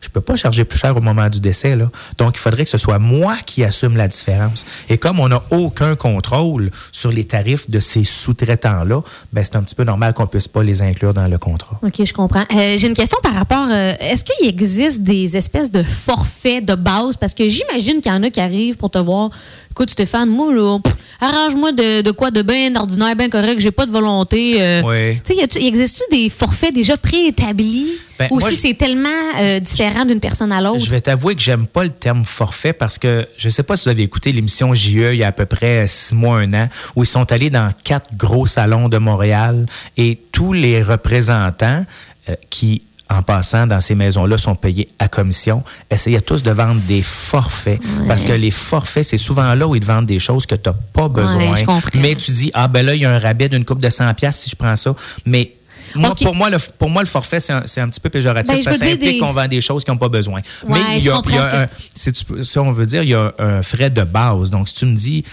je 0.00 0.08
peux 0.08 0.20
pas 0.20 0.36
charger 0.36 0.64
plus 0.64 0.78
cher 0.78 0.96
au 0.96 1.00
moment 1.00 1.28
du 1.28 1.40
décès. 1.40 1.76
Là. 1.76 1.90
Donc, 2.18 2.32
il 2.36 2.38
faudrait 2.40 2.64
que 2.64 2.70
ce 2.70 2.78
soit 2.78 2.98
moi 2.98 3.36
qui 3.46 3.64
assume 3.64 3.96
la 3.96 4.08
différence. 4.08 4.64
Et 4.88 4.98
comme 4.98 5.20
on 5.20 5.28
n'a 5.28 5.42
aucun 5.50 5.94
contrôle 5.96 6.70
sur 6.92 7.10
les 7.10 7.24
tarifs 7.24 7.68
de 7.70 7.80
ces 7.80 8.04
sous-traitants-là, 8.04 9.02
ben, 9.32 9.44
c'est 9.44 9.56
un 9.56 9.62
petit 9.62 9.74
peu 9.74 9.84
normal 9.84 10.14
qu'on 10.14 10.26
puisse 10.26 10.48
pas 10.48 10.62
les 10.62 10.82
inclure 10.82 11.14
dans 11.14 11.26
le 11.26 11.38
contrat. 11.38 11.78
OK, 11.82 12.04
je 12.04 12.12
comprends. 12.12 12.44
Euh, 12.54 12.76
J'ai 12.78 12.86
une 12.88 12.94
question 12.94 13.18
par 13.22 13.34
rapport. 13.34 13.66
euh, 13.70 13.92
Est-ce 14.00 14.24
qu'il 14.24 14.48
existe 14.48 15.02
des 15.02 15.36
espèces 15.36 15.70
de 15.72 15.82
forfaits 15.82 16.64
de 16.64 16.74
base? 16.74 17.16
Parce 17.16 17.34
que 17.34 17.48
j'imagine 17.48 18.00
qu'il 18.00 18.12
y 18.12 18.14
en 18.14 18.22
a 18.22 18.30
qui 18.30 18.40
arrivent 18.40 18.76
pour 18.76 18.90
te 18.90 18.98
voir. 18.98 19.30
Écoute, 19.70 19.90
Stéphane, 19.90 20.28
moi, 20.28 20.52
là, 20.52 20.78
arrange-moi 21.20 21.70
de, 21.72 22.00
de 22.02 22.10
quoi 22.10 22.30
de 22.32 22.42
bien 22.42 22.74
ordinaire, 22.74 23.14
bien 23.14 23.28
correct, 23.28 23.60
j'ai 23.60 23.70
pas 23.70 23.86
de 23.86 23.92
volonté. 23.92 24.56
euh. 24.60 24.82
Oui. 24.84 25.20
Tu 25.24 25.34
sais, 25.34 25.64
existe-tu 25.66 26.02
des 26.16 26.28
forfaits 26.30 26.74
déjà 26.74 26.96
préétablis? 26.96 27.86
Ben, 28.18 28.26
ou 28.32 28.40
si 28.40 28.56
c'est 28.56 28.74
tellement 28.74 29.08
euh, 29.38 29.60
différent? 29.60 29.87
D'une 30.06 30.20
personne 30.20 30.52
à 30.52 30.60
l'autre? 30.60 30.84
Je 30.84 30.90
vais 30.90 31.00
t'avouer 31.00 31.34
que 31.34 31.42
j'aime 31.42 31.66
pas 31.66 31.84
le 31.84 31.90
terme 31.90 32.24
forfait 32.24 32.72
parce 32.72 32.98
que 32.98 33.26
je 33.36 33.48
sais 33.48 33.62
pas 33.62 33.76
si 33.76 33.84
vous 33.84 33.90
avez 33.90 34.02
écouté 34.02 34.32
l'émission 34.32 34.74
JE 34.74 35.12
il 35.12 35.16
y 35.16 35.24
a 35.24 35.28
à 35.28 35.32
peu 35.32 35.46
près 35.46 35.86
six 35.86 36.14
mois, 36.14 36.38
un 36.38 36.54
an, 36.54 36.68
où 36.96 37.04
ils 37.04 37.06
sont 37.06 37.30
allés 37.32 37.50
dans 37.50 37.70
quatre 37.84 38.16
gros 38.16 38.46
salons 38.46 38.88
de 38.88 38.98
Montréal 38.98 39.66
et 39.96 40.18
tous 40.32 40.52
les 40.52 40.82
représentants 40.82 41.84
euh, 42.28 42.34
qui 42.50 42.82
en 43.10 43.22
passant 43.22 43.66
dans 43.66 43.80
ces 43.80 43.94
maisons-là 43.94 44.36
sont 44.36 44.54
payés 44.54 44.88
à 44.98 45.08
commission, 45.08 45.62
essayaient 45.90 46.20
tous 46.20 46.42
de 46.42 46.50
vendre 46.50 46.80
des 46.82 47.02
forfaits. 47.02 47.80
Parce 48.06 48.24
que 48.24 48.32
les 48.32 48.50
forfaits, 48.50 49.04
c'est 49.04 49.16
souvent 49.16 49.54
là 49.54 49.66
où 49.66 49.74
ils 49.74 49.80
te 49.80 49.86
vendent 49.86 50.06
des 50.06 50.18
choses 50.18 50.44
que 50.44 50.54
tu 50.54 50.68
n'as 50.68 50.76
pas 50.92 51.08
besoin. 51.08 51.54
Mais 51.94 52.14
tu 52.14 52.32
dis, 52.32 52.50
ah 52.52 52.68
ben 52.68 52.84
là, 52.84 52.94
il 52.94 53.00
y 53.00 53.06
a 53.06 53.12
un 53.12 53.18
rabais 53.18 53.48
d'une 53.48 53.64
coupe 53.64 53.80
de 53.80 53.88
100 53.88 54.12
pièces 54.14 54.40
si 54.40 54.50
je 54.50 54.56
prends 54.56 54.76
ça. 54.76 54.94
Mais 55.24 55.52
moi, 55.94 56.10
pour, 56.24 56.34
moi, 56.34 56.50
le, 56.50 56.58
pour 56.78 56.90
moi, 56.90 57.02
le 57.02 57.08
forfait, 57.08 57.40
c'est 57.40 57.52
un, 57.52 57.62
c'est 57.66 57.80
un 57.80 57.88
petit 57.88 58.00
peu 58.00 58.08
péjoratif 58.10 58.54
Ben, 58.56 58.64
parce 58.64 58.76
que 58.78 58.82
ça 58.84 58.88
implique 58.94 59.12
des- 59.12 59.18
qu'on 59.18 59.32
vend 59.32 59.46
des 59.48 59.60
choses 59.60 59.84
qui 59.84 59.90
n'ont 59.90 59.96
pas 59.96 60.08
besoin. 60.08 60.40
Ouais, 60.40 60.78
Mais 60.78 60.98
il 60.98 61.04
y 61.04 61.08
a, 61.10 61.12
il 61.26 61.34
y 61.34 61.38
un, 61.38 61.66
si, 61.94 62.12
tu 62.12 62.24
peux- 62.24 62.42
si 62.42 62.58
on 62.58 62.72
veut 62.72 62.86
dire, 62.86 63.02
il 63.02 63.08
y 63.10 63.14
a 63.14 63.32
un 63.38 63.62
frais 63.62 63.90
de 63.90 64.02
base. 64.02 64.50
Donc, 64.50 64.68
si 64.68 64.74
tu 64.74 64.86
me 64.86 64.94
dis, 64.96 65.24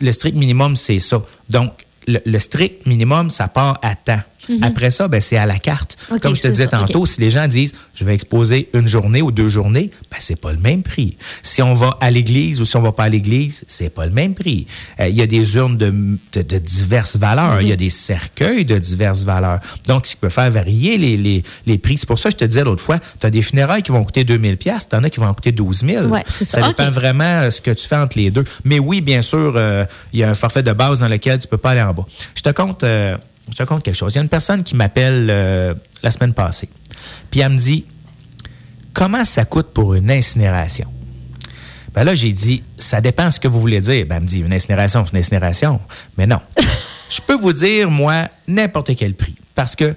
le 0.00 0.12
strict 0.12 0.36
minimum, 0.36 0.76
c'est 0.76 0.98
ça. 0.98 1.22
Donc, 1.50 1.72
le, 2.06 2.18
le 2.24 2.38
strict 2.38 2.86
minimum, 2.86 3.30
ça 3.30 3.48
part 3.48 3.78
à 3.82 3.94
temps. 3.94 4.20
Après 4.62 4.90
ça, 4.90 5.08
ben, 5.08 5.20
c'est 5.20 5.36
à 5.36 5.46
la 5.46 5.58
carte. 5.58 5.96
Mhm. 6.10 6.20
Comme 6.20 6.36
je 6.36 6.42
te 6.42 6.48
disais 6.48 6.64
ça, 6.64 6.70
tantôt, 6.78 7.06
si 7.06 7.20
les 7.20 7.30
gens 7.30 7.46
disent, 7.46 7.72
je 7.94 8.04
vais 8.04 8.14
exposer 8.14 8.68
une 8.74 8.88
journée 8.88 9.22
ou 9.22 9.30
deux 9.30 9.48
journées, 9.48 9.90
ben, 10.10 10.16
c'est 10.20 10.40
pas 10.40 10.52
le 10.52 10.58
même 10.58 10.82
prix. 10.82 11.16
Si 11.42 11.62
on 11.62 11.74
va 11.74 11.96
à 12.00 12.10
l'église 12.10 12.60
ou 12.60 12.64
si 12.64 12.76
on 12.76 12.82
va 12.82 12.92
pas 12.92 13.04
à 13.04 13.08
l'église, 13.08 13.64
c'est 13.66 13.90
pas 13.90 14.06
le 14.06 14.12
même 14.12 14.34
prix. 14.34 14.66
Euh, 15.00 15.08
Il 15.08 15.16
y 15.16 15.22
a 15.22 15.26
des 15.26 15.56
urnes 15.56 15.76
de, 15.76 15.90
de- 16.32 16.42
de 16.42 16.58
diverses 16.58 17.16
valeurs. 17.16 17.56
Mhm. 17.56 17.62
Il 17.62 17.68
y 17.68 17.72
a 17.72 17.76
des 17.76 17.90
cercueils 17.90 18.64
de 18.64 18.78
diverses 18.78 19.24
valeurs. 19.24 19.60
Donc, 19.86 20.06
ce 20.06 20.12
qui 20.12 20.16
peut 20.16 20.28
faire 20.28 20.50
varier 20.50 20.98
les, 20.98 21.16
les, 21.16 21.42
les 21.66 21.78
prix. 21.78 21.98
C'est 21.98 22.06
pour 22.08 22.18
ça 22.18 22.30
que 22.30 22.34
je 22.34 22.38
te 22.38 22.44
disais 22.44 22.64
l'autre 22.64 22.82
fois, 22.82 22.98
tu 23.20 23.26
as 23.26 23.30
des 23.30 23.42
funérailles 23.42 23.82
qui 23.82 23.92
vont 23.92 24.02
coûter 24.04 24.24
2000 24.24 24.56
pièces, 24.56 24.88
tu 24.88 24.96
en 24.96 25.04
as 25.04 25.10
qui 25.10 25.20
vont 25.20 25.32
coûter 25.34 25.52
12 25.52 25.84
000. 25.84 26.06
Ouais, 26.06 26.22
c'est 26.26 26.44
ça. 26.44 26.66
dépend 26.68 26.86
Ok. 26.88 26.92
vraiment 26.94 27.24
euh, 27.42 27.50
ce 27.50 27.60
que 27.60 27.70
tu 27.70 27.86
fais 27.86 27.96
entre 27.96 28.18
les 28.18 28.30
deux. 28.30 28.44
Mais 28.64 28.78
oui, 28.78 29.00
bien 29.00 29.22
sûr, 29.22 29.54
euh, 29.56 29.84
il 30.12 30.20
y 30.20 30.24
a 30.24 30.30
un 30.30 30.34
forfait 30.34 30.62
de 30.62 30.72
base 30.72 30.98
dans 31.00 31.08
lequel 31.08 31.38
tu 31.38 31.48
peux 31.48 31.56
pas 31.58 31.70
aller 31.70 31.82
en 31.82 31.92
bas. 31.94 32.06
Je 32.36 32.42
te 32.42 32.50
compte, 32.50 32.82
euh, 32.84 33.16
je 33.50 33.56
te 33.56 33.62
compte 33.64 33.82
quelque 33.82 33.96
chose. 33.96 34.14
Il 34.14 34.16
y 34.16 34.18
a 34.18 34.22
une 34.22 34.28
personne 34.28 34.62
qui 34.62 34.76
m'appelle 34.76 35.28
euh, 35.30 35.74
la 36.02 36.10
semaine 36.10 36.32
passée. 36.34 36.68
Puis 37.30 37.40
elle 37.40 37.52
me 37.52 37.58
dit 37.58 37.84
Comment 38.92 39.24
ça 39.24 39.44
coûte 39.44 39.68
pour 39.72 39.94
une 39.94 40.10
incinération? 40.10 40.92
Ben 41.94 42.04
là, 42.04 42.14
j'ai 42.14 42.32
dit, 42.32 42.62
ça 42.78 43.00
dépend 43.00 43.30
ce 43.30 43.38
que 43.40 43.48
vous 43.48 43.60
voulez 43.60 43.80
dire. 43.80 44.06
Ben, 44.06 44.16
elle 44.16 44.22
me 44.22 44.26
dit, 44.26 44.40
une 44.40 44.52
incinération, 44.52 45.04
c'est 45.04 45.12
une 45.12 45.18
incinération. 45.18 45.80
Mais 46.16 46.26
non. 46.26 46.40
Je 47.10 47.20
peux 47.20 47.34
vous 47.36 47.52
dire, 47.52 47.90
moi, 47.90 48.28
n'importe 48.48 48.94
quel 48.96 49.14
prix. 49.14 49.34
Parce 49.54 49.76
que 49.76 49.94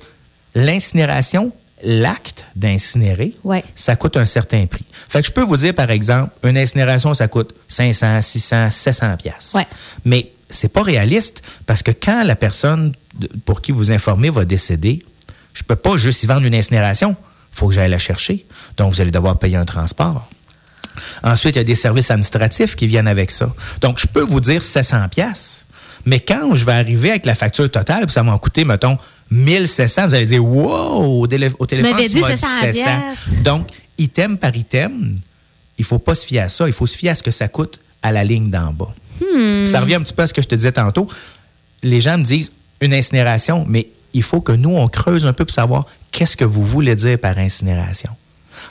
l'incinération, 0.55 1.53
l'acte 1.83 2.47
d'incinérer, 2.55 3.33
Ouais. 3.43 3.63
ça 3.75 3.95
coûte 3.95 4.17
un 4.17 4.25
certain 4.25 4.65
prix. 4.65 4.85
Fait 5.07 5.21
que 5.21 5.27
je 5.27 5.31
peux 5.31 5.43
vous 5.43 5.55
dire, 5.57 5.73
par 5.73 5.89
exemple, 5.91 6.31
une 6.43 6.57
incinération, 6.57 7.13
ça 7.13 7.27
coûte 7.27 7.53
500, 7.69 8.21
600, 8.21 8.69
700 8.71 9.17
pièces. 9.17 9.53
Ouais. 9.55 9.65
Mais 10.03 10.31
c'est 10.49 10.69
pas 10.69 10.83
réaliste 10.83 11.41
parce 11.65 11.83
que 11.83 11.91
quand 11.91 12.23
la 12.23 12.35
personne 12.35 12.93
pour 13.45 13.61
qui 13.61 13.71
vous 13.71 13.91
informez 13.91 14.29
va 14.29 14.45
décéder, 14.45 15.03
je 15.53 15.63
peux 15.63 15.75
pas 15.75 15.97
juste 15.97 16.23
y 16.23 16.27
vendre 16.27 16.45
une 16.45 16.55
incinération. 16.55 17.15
faut 17.51 17.67
que 17.69 17.73
j'aille 17.73 17.89
la 17.89 17.97
chercher. 17.97 18.45
Donc, 18.77 18.93
vous 18.93 19.01
allez 19.01 19.11
devoir 19.11 19.37
payer 19.39 19.55
un 19.55 19.65
transport. 19.65 20.27
Ensuite, 21.23 21.55
il 21.55 21.59
y 21.59 21.61
a 21.61 21.65
des 21.65 21.75
services 21.75 22.09
administratifs 22.11 22.75
qui 22.75 22.87
viennent 22.87 23.07
avec 23.07 23.31
ça. 23.31 23.53
Donc, 23.81 23.99
je 23.99 24.07
peux 24.07 24.21
vous 24.21 24.39
dire 24.39 24.61
700 24.63 25.07
pièces. 25.09 25.65
Mais 26.05 26.19
quand 26.19 26.53
je 26.55 26.65
vais 26.65 26.73
arriver 26.73 27.09
avec 27.11 27.25
la 27.25 27.35
facture 27.35 27.69
totale, 27.69 28.05
puis 28.05 28.13
ça 28.13 28.23
m'a 28.23 28.37
coûté, 28.37 28.63
mettons, 28.63 28.97
1700, 29.31 30.07
vous 30.09 30.13
allez 30.13 30.25
dire, 30.25 30.45
wow, 30.45 31.21
au, 31.21 31.27
télé- 31.27 31.51
au 31.57 31.65
téléphone, 31.65 31.93
tu 31.97 32.07
dit 32.09 32.21
m'as 32.21 32.27
700 32.37 32.47
pièces. 32.71 33.29
Donc, 33.43 33.67
item 33.97 34.37
par 34.37 34.55
item, 34.55 35.15
il 35.77 35.83
faut 35.85 35.99
pas 35.99 36.15
se 36.15 36.25
fier 36.25 36.41
à 36.41 36.49
ça. 36.49 36.67
Il 36.67 36.73
faut 36.73 36.85
se 36.85 36.97
fier 36.97 37.09
à 37.09 37.15
ce 37.15 37.23
que 37.23 37.31
ça 37.31 37.47
coûte 37.47 37.79
à 38.03 38.11
la 38.11 38.23
ligne 38.23 38.49
d'en 38.49 38.71
bas. 38.71 38.93
Hmm. 39.19 39.65
Ça 39.65 39.79
revient 39.81 39.95
un 39.95 40.01
petit 40.01 40.13
peu 40.13 40.21
à 40.23 40.27
ce 40.27 40.33
que 40.33 40.41
je 40.41 40.47
te 40.47 40.55
disais 40.55 40.71
tantôt. 40.71 41.07
Les 41.83 42.01
gens 42.01 42.17
me 42.17 42.23
disent 42.23 42.51
une 42.85 42.93
incinération, 42.93 43.65
mais 43.67 43.87
il 44.13 44.23
faut 44.23 44.41
que 44.41 44.51
nous, 44.53 44.69
on 44.75 44.87
creuse 44.87 45.25
un 45.25 45.33
peu 45.33 45.45
pour 45.45 45.53
savoir 45.53 45.85
qu'est-ce 46.11 46.37
que 46.37 46.45
vous 46.45 46.63
voulez 46.63 46.95
dire 46.95 47.19
par 47.19 47.37
incinération. 47.37 48.11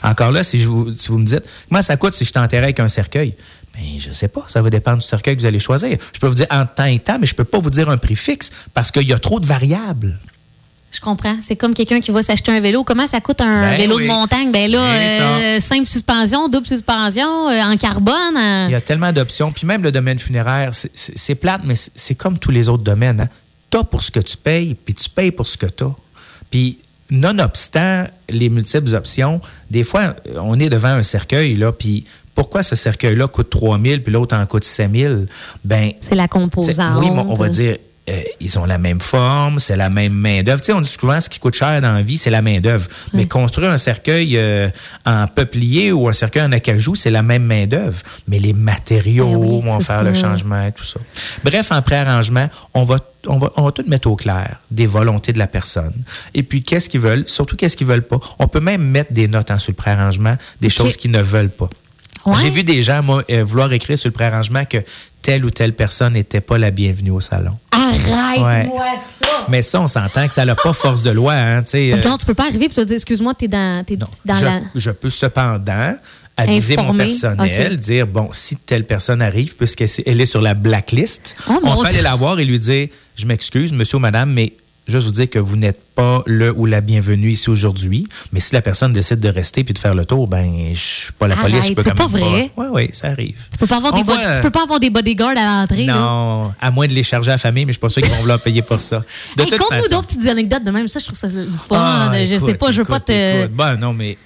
Encore 0.03 0.31
là, 0.31 0.43
si, 0.43 0.57
je 0.59 0.67
vous, 0.67 0.91
si 0.97 1.09
vous 1.09 1.19
me 1.19 1.25
dites, 1.25 1.43
comment 1.69 1.81
ça 1.83 1.95
coûte 1.97 2.13
si 2.13 2.25
je 2.25 2.31
t'enterrais 2.33 2.63
avec 2.63 2.79
un 2.79 2.87
cercueil? 2.89 3.35
Mais 3.77 3.99
je 3.99 4.11
sais 4.11 4.27
pas, 4.29 4.43
ça 4.47 4.61
va 4.61 4.69
dépendre 4.69 4.99
du 4.99 5.05
cercueil 5.07 5.35
que 5.35 5.41
vous 5.41 5.45
allez 5.45 5.59
choisir. 5.59 5.97
Je 6.13 6.19
peux 6.19 6.27
vous 6.27 6.33
dire 6.35 6.47
en 6.49 6.65
temps 6.65 6.85
et 6.85 6.97
temps, 6.97 7.17
mais 7.19 7.27
je 7.27 7.35
peux 7.35 7.43
pas 7.43 7.59
vous 7.59 7.69
dire 7.69 7.89
un 7.89 7.97
prix 7.97 8.15
fixe 8.15 8.49
parce 8.73 8.89
qu'il 8.89 9.07
y 9.07 9.13
a 9.13 9.19
trop 9.19 9.39
de 9.39 9.45
variables. 9.45 10.17
Je 10.91 11.01
comprends. 11.01 11.35
C'est 11.41 11.57
comme 11.57 11.73
quelqu'un 11.73 11.99
qui 11.99 12.11
va 12.11 12.23
s'acheter 12.23 12.51
un 12.53 12.61
vélo. 12.61 12.85
Comment 12.85 13.05
ça 13.05 13.19
coûte 13.19 13.41
un 13.41 13.71
Ben 13.71 13.77
vélo 13.77 13.97
oui. 13.97 14.03
de 14.03 14.07
montagne? 14.07 14.49
Ben 14.49 14.71
là, 14.71 14.79
euh, 14.93 15.59
simple 15.59 15.85
suspension, 15.87 16.47
double 16.47 16.65
suspension, 16.65 17.49
euh, 17.49 17.61
en 17.61 17.75
carbone. 17.75 18.37
euh. 18.39 18.65
Il 18.69 18.71
y 18.71 18.75
a 18.75 18.81
tellement 18.81 19.11
d'options. 19.11 19.51
Puis 19.51 19.67
même 19.67 19.83
le 19.83 19.91
domaine 19.91 20.19
funéraire, 20.19 20.69
c'est- 20.73 21.35
plate, 21.35 21.61
mais 21.65 21.75
c'est- 21.75 21.91
c'est 21.95 22.15
comme 22.15 22.39
tous 22.39 22.51
les 22.51 22.69
autres 22.69 22.83
domaines. 22.83 23.19
Hein. 23.21 23.27
Tu 23.69 23.77
as 23.77 23.83
pour 23.83 24.01
ce 24.01 24.11
que 24.11 24.19
tu 24.19 24.37
payes, 24.37 24.75
puis 24.75 24.93
tu 24.93 25.09
payes 25.09 25.31
pour 25.31 25.47
ce 25.47 25.57
que 25.57 25.65
tu 25.65 25.83
as. 25.83 25.93
Puis, 26.49 26.79
nonobstant 27.09 28.05
les 28.29 28.49
multiples 28.49 28.95
options, 28.95 29.41
des 29.69 29.83
fois, 29.83 30.15
euh, 30.27 30.37
on 30.37 30.59
est 30.59 30.69
devant 30.69 30.89
un 30.89 31.03
cercueil, 31.03 31.53
là, 31.53 31.71
puis 31.71 32.05
pourquoi 32.33 32.63
ce 32.63 32.75
cercueil-là 32.75 33.27
coûte 33.27 33.49
3 33.49 33.79
000 33.79 34.01
puis 34.01 34.11
l'autre 34.11 34.35
en 34.35 34.45
coûte 34.45 34.65
7 34.65 34.91
000? 34.91 35.13
Ben, 35.63 35.91
C'est 36.01 36.15
la 36.15 36.27
composante. 36.27 37.01
oui, 37.01 37.07
on 37.09 37.33
va 37.33 37.49
dire 37.49 37.77
euh, 38.07 38.21
ils 38.39 38.59
ont 38.59 38.65
la 38.65 38.77
même 38.77 38.99
forme, 39.01 39.57
c'est 39.57 39.75
la 39.75 39.89
même 39.89 40.13
main-d'œuvre. 40.13 40.61
Tu 40.61 40.67
sais, 40.67 40.73
on 40.73 40.81
dit 40.81 40.89
souvent 40.89 41.19
ce 41.19 41.27
qui 41.27 41.39
coûte 41.39 41.55
cher 41.55 41.81
dans 41.81 41.93
la 41.93 42.03
vie, 42.03 42.19
c'est 42.19 42.29
la 42.29 42.43
main-d'œuvre. 42.43 42.87
Mais 43.13 43.27
construire 43.27 43.71
un 43.71 43.79
cercueil 43.79 44.37
euh, 44.37 44.69
en 45.07 45.25
peuplier 45.25 45.91
ou 45.91 46.07
un 46.07 46.13
cercueil 46.13 46.43
en 46.43 46.51
acajou, 46.51 46.93
c'est 46.93 47.09
la 47.09 47.23
même 47.23 47.43
main-d'œuvre. 47.43 47.99
Mais 48.27 48.37
les 48.37 48.53
matériaux 48.53 49.33
oui, 49.35 49.61
vont 49.65 49.79
faire 49.79 50.03
le 50.03 50.13
changement 50.13 50.67
et 50.67 50.71
tout 50.71 50.83
ça. 50.83 50.99
Bref, 51.43 51.71
en 51.71 51.81
préarrangement, 51.81 52.47
on 52.75 52.83
va, 52.83 52.99
on 53.27 53.37
va, 53.37 53.51
on 53.55 53.63
va 53.63 53.71
tout 53.71 53.83
mettre 53.87 54.09
au 54.09 54.15
clair 54.15 54.59
des 54.71 54.87
volontés 54.87 55.33
de 55.33 55.39
la 55.39 55.47
personne. 55.47 55.93
Et 56.33 56.43
puis, 56.43 56.63
qu'est-ce 56.63 56.89
qu'ils 56.89 57.01
veulent, 57.01 57.23
surtout 57.27 57.55
qu'est-ce 57.55 57.77
qu'ils 57.77 57.87
veulent 57.87 58.07
pas? 58.07 58.19
On 58.39 58.47
peut 58.47 58.59
même 58.59 58.83
mettre 58.83 59.13
des 59.13 59.27
notes 59.27 59.51
en 59.51 59.59
sur 59.59 59.71
le 59.71 59.75
préarrangement, 59.75 60.35
des 60.61 60.69
choses 60.69 60.97
qu'ils 60.97 61.11
ne 61.11 61.21
veulent 61.21 61.49
pas. 61.49 61.69
Ouais. 62.25 62.35
J'ai 62.41 62.49
vu 62.49 62.63
des 62.63 62.81
gens, 62.81 63.03
moi, 63.03 63.23
euh, 63.29 63.43
vouloir 63.43 63.71
écrire 63.71 63.99
sur 63.99 64.07
le 64.07 64.13
préarrangement 64.13 64.65
que 64.65 64.77
telle 65.21 65.45
ou 65.45 65.51
telle 65.51 65.73
personne 65.73 66.13
n'était 66.13 66.41
pas 66.41 66.57
la 66.57 66.71
bienvenue 66.71 67.11
au 67.11 67.19
salon. 67.19 67.57
Arrête-moi 67.71 68.97
ça! 68.99 69.45
Mais 69.47 69.61
ça, 69.61 69.81
on 69.81 69.87
s'entend 69.87 70.27
que 70.27 70.33
ça 70.33 70.43
n'a 70.43 70.55
pas 70.55 70.73
force 70.73 71.03
de 71.03 71.11
loi. 71.11 71.33
Hein, 71.33 71.63
tu 71.63 71.77
euh, 71.77 72.01
non, 72.03 72.17
tu 72.17 72.25
peux 72.25 72.33
pas 72.33 72.47
arriver 72.47 72.65
et 72.65 72.69
te 72.69 72.81
dire, 72.81 72.95
excuse-moi, 72.95 73.35
t'es 73.35 73.47
dans, 73.47 73.83
t'es 73.83 73.95
non. 73.95 74.07
dans 74.25 74.35
je, 74.35 74.45
la. 74.45 74.61
je 74.73 74.91
peux 74.91 75.09
cependant 75.09 75.93
aviser 76.37 76.75
mon 76.75 76.83
Informer, 76.83 77.03
personnel, 77.05 77.73
ok. 77.73 77.79
dire, 77.79 78.07
bon, 78.07 78.29
si 78.33 78.55
telle 78.57 78.85
personne 78.85 79.21
arrive, 79.21 79.55
puisqu'elle 79.55 80.21
est 80.21 80.25
sur 80.25 80.41
la 80.41 80.53
blacklist, 80.53 81.35
Oh, 81.49 81.59
mon 81.63 81.71
on 81.77 81.81
peut 81.81 81.87
aller 81.87 82.01
la 82.01 82.15
voir 82.15 82.39
et 82.39 82.45
lui 82.45 82.59
dire, 82.59 82.87
je 83.15 83.25
m'excuse, 83.25 83.71
monsieur 83.71 83.97
ou 83.97 84.01
madame, 84.01 84.31
mais 84.33 84.53
juste 84.87 85.05
vous 85.07 85.13
dire 85.13 85.29
que 85.29 85.39
vous 85.39 85.55
n'êtes 85.55 85.79
pas 85.95 86.21
le 86.27 86.51
ou 86.55 86.65
la 86.67 86.81
bienvenue 86.81 87.31
ici 87.31 87.49
aujourd'hui. 87.49 88.05
Mais 88.33 88.39
si 88.41 88.53
la 88.53 88.61
personne 88.61 88.91
décide 88.93 89.19
de 89.21 89.29
rester 89.29 89.63
puis 89.63 89.73
de 89.73 89.79
faire 89.79 89.95
le 89.95 90.05
tour, 90.05 90.27
ben, 90.27 90.71
je 90.73 90.77
suis 90.79 91.13
pas 91.13 91.27
la 91.27 91.37
police, 91.37 91.67
je 91.69 91.73
peux 91.73 91.81
quand 91.83 91.89
même 91.89 91.97
pas 91.97 92.05
vrai. 92.07 92.51
Oui, 92.57 92.65
oui, 92.71 92.89
ça 92.91 93.07
arrive. 93.07 93.39
Tu 93.51 93.57
peux 93.57 93.65
pas 93.67 93.77
avoir 93.77 93.93
des 93.93 94.03
bod- 94.03 94.15
voit, 94.19 94.35
tu 94.35 94.41
peux 94.41 94.51
pas 94.51 94.63
avoir 94.63 94.79
des 94.81 94.89
bodyguards 94.89 95.37
à 95.37 95.61
l'entrée. 95.61 95.85
là. 95.85 95.93
Non, 95.95 96.53
à 96.59 96.69
moins 96.69 96.85
de 96.87 96.93
les 96.93 97.03
charger 97.03 97.31
à 97.31 97.35
la 97.35 97.37
famille, 97.39 97.63
mais 97.65 97.71
je 97.71 97.77
suis 97.77 97.79
pas 97.81 97.89
sûr 97.89 98.01
qu'ils 98.01 98.11
vont 98.11 98.19
vouloir 98.19 98.39
payer 98.41 98.61
pour 98.61 98.81
ça. 98.81 99.03
De 99.37 99.41
Hey, 99.43 99.49
toute 99.49 99.63
façon. 99.63 99.89
d'autres 99.89 100.07
petites 100.07 100.27
anecdotes 100.27 100.63
de 100.65 100.71
même. 100.71 100.87
Ça, 100.89 100.99
je 100.99 101.05
trouve 101.05 101.17
ça 101.17 101.29
fun. 101.29 101.75
Ah, 101.79 102.11
je 102.25 102.37
sais 102.37 102.53
pas, 102.55 102.71
je 102.71 102.79
veux 102.81 102.85
pas 102.85 102.99
te. 102.99 103.11
écoute. 103.43 103.55
Ben, 103.55 103.77
non, 103.77 103.93
mais 103.93 104.17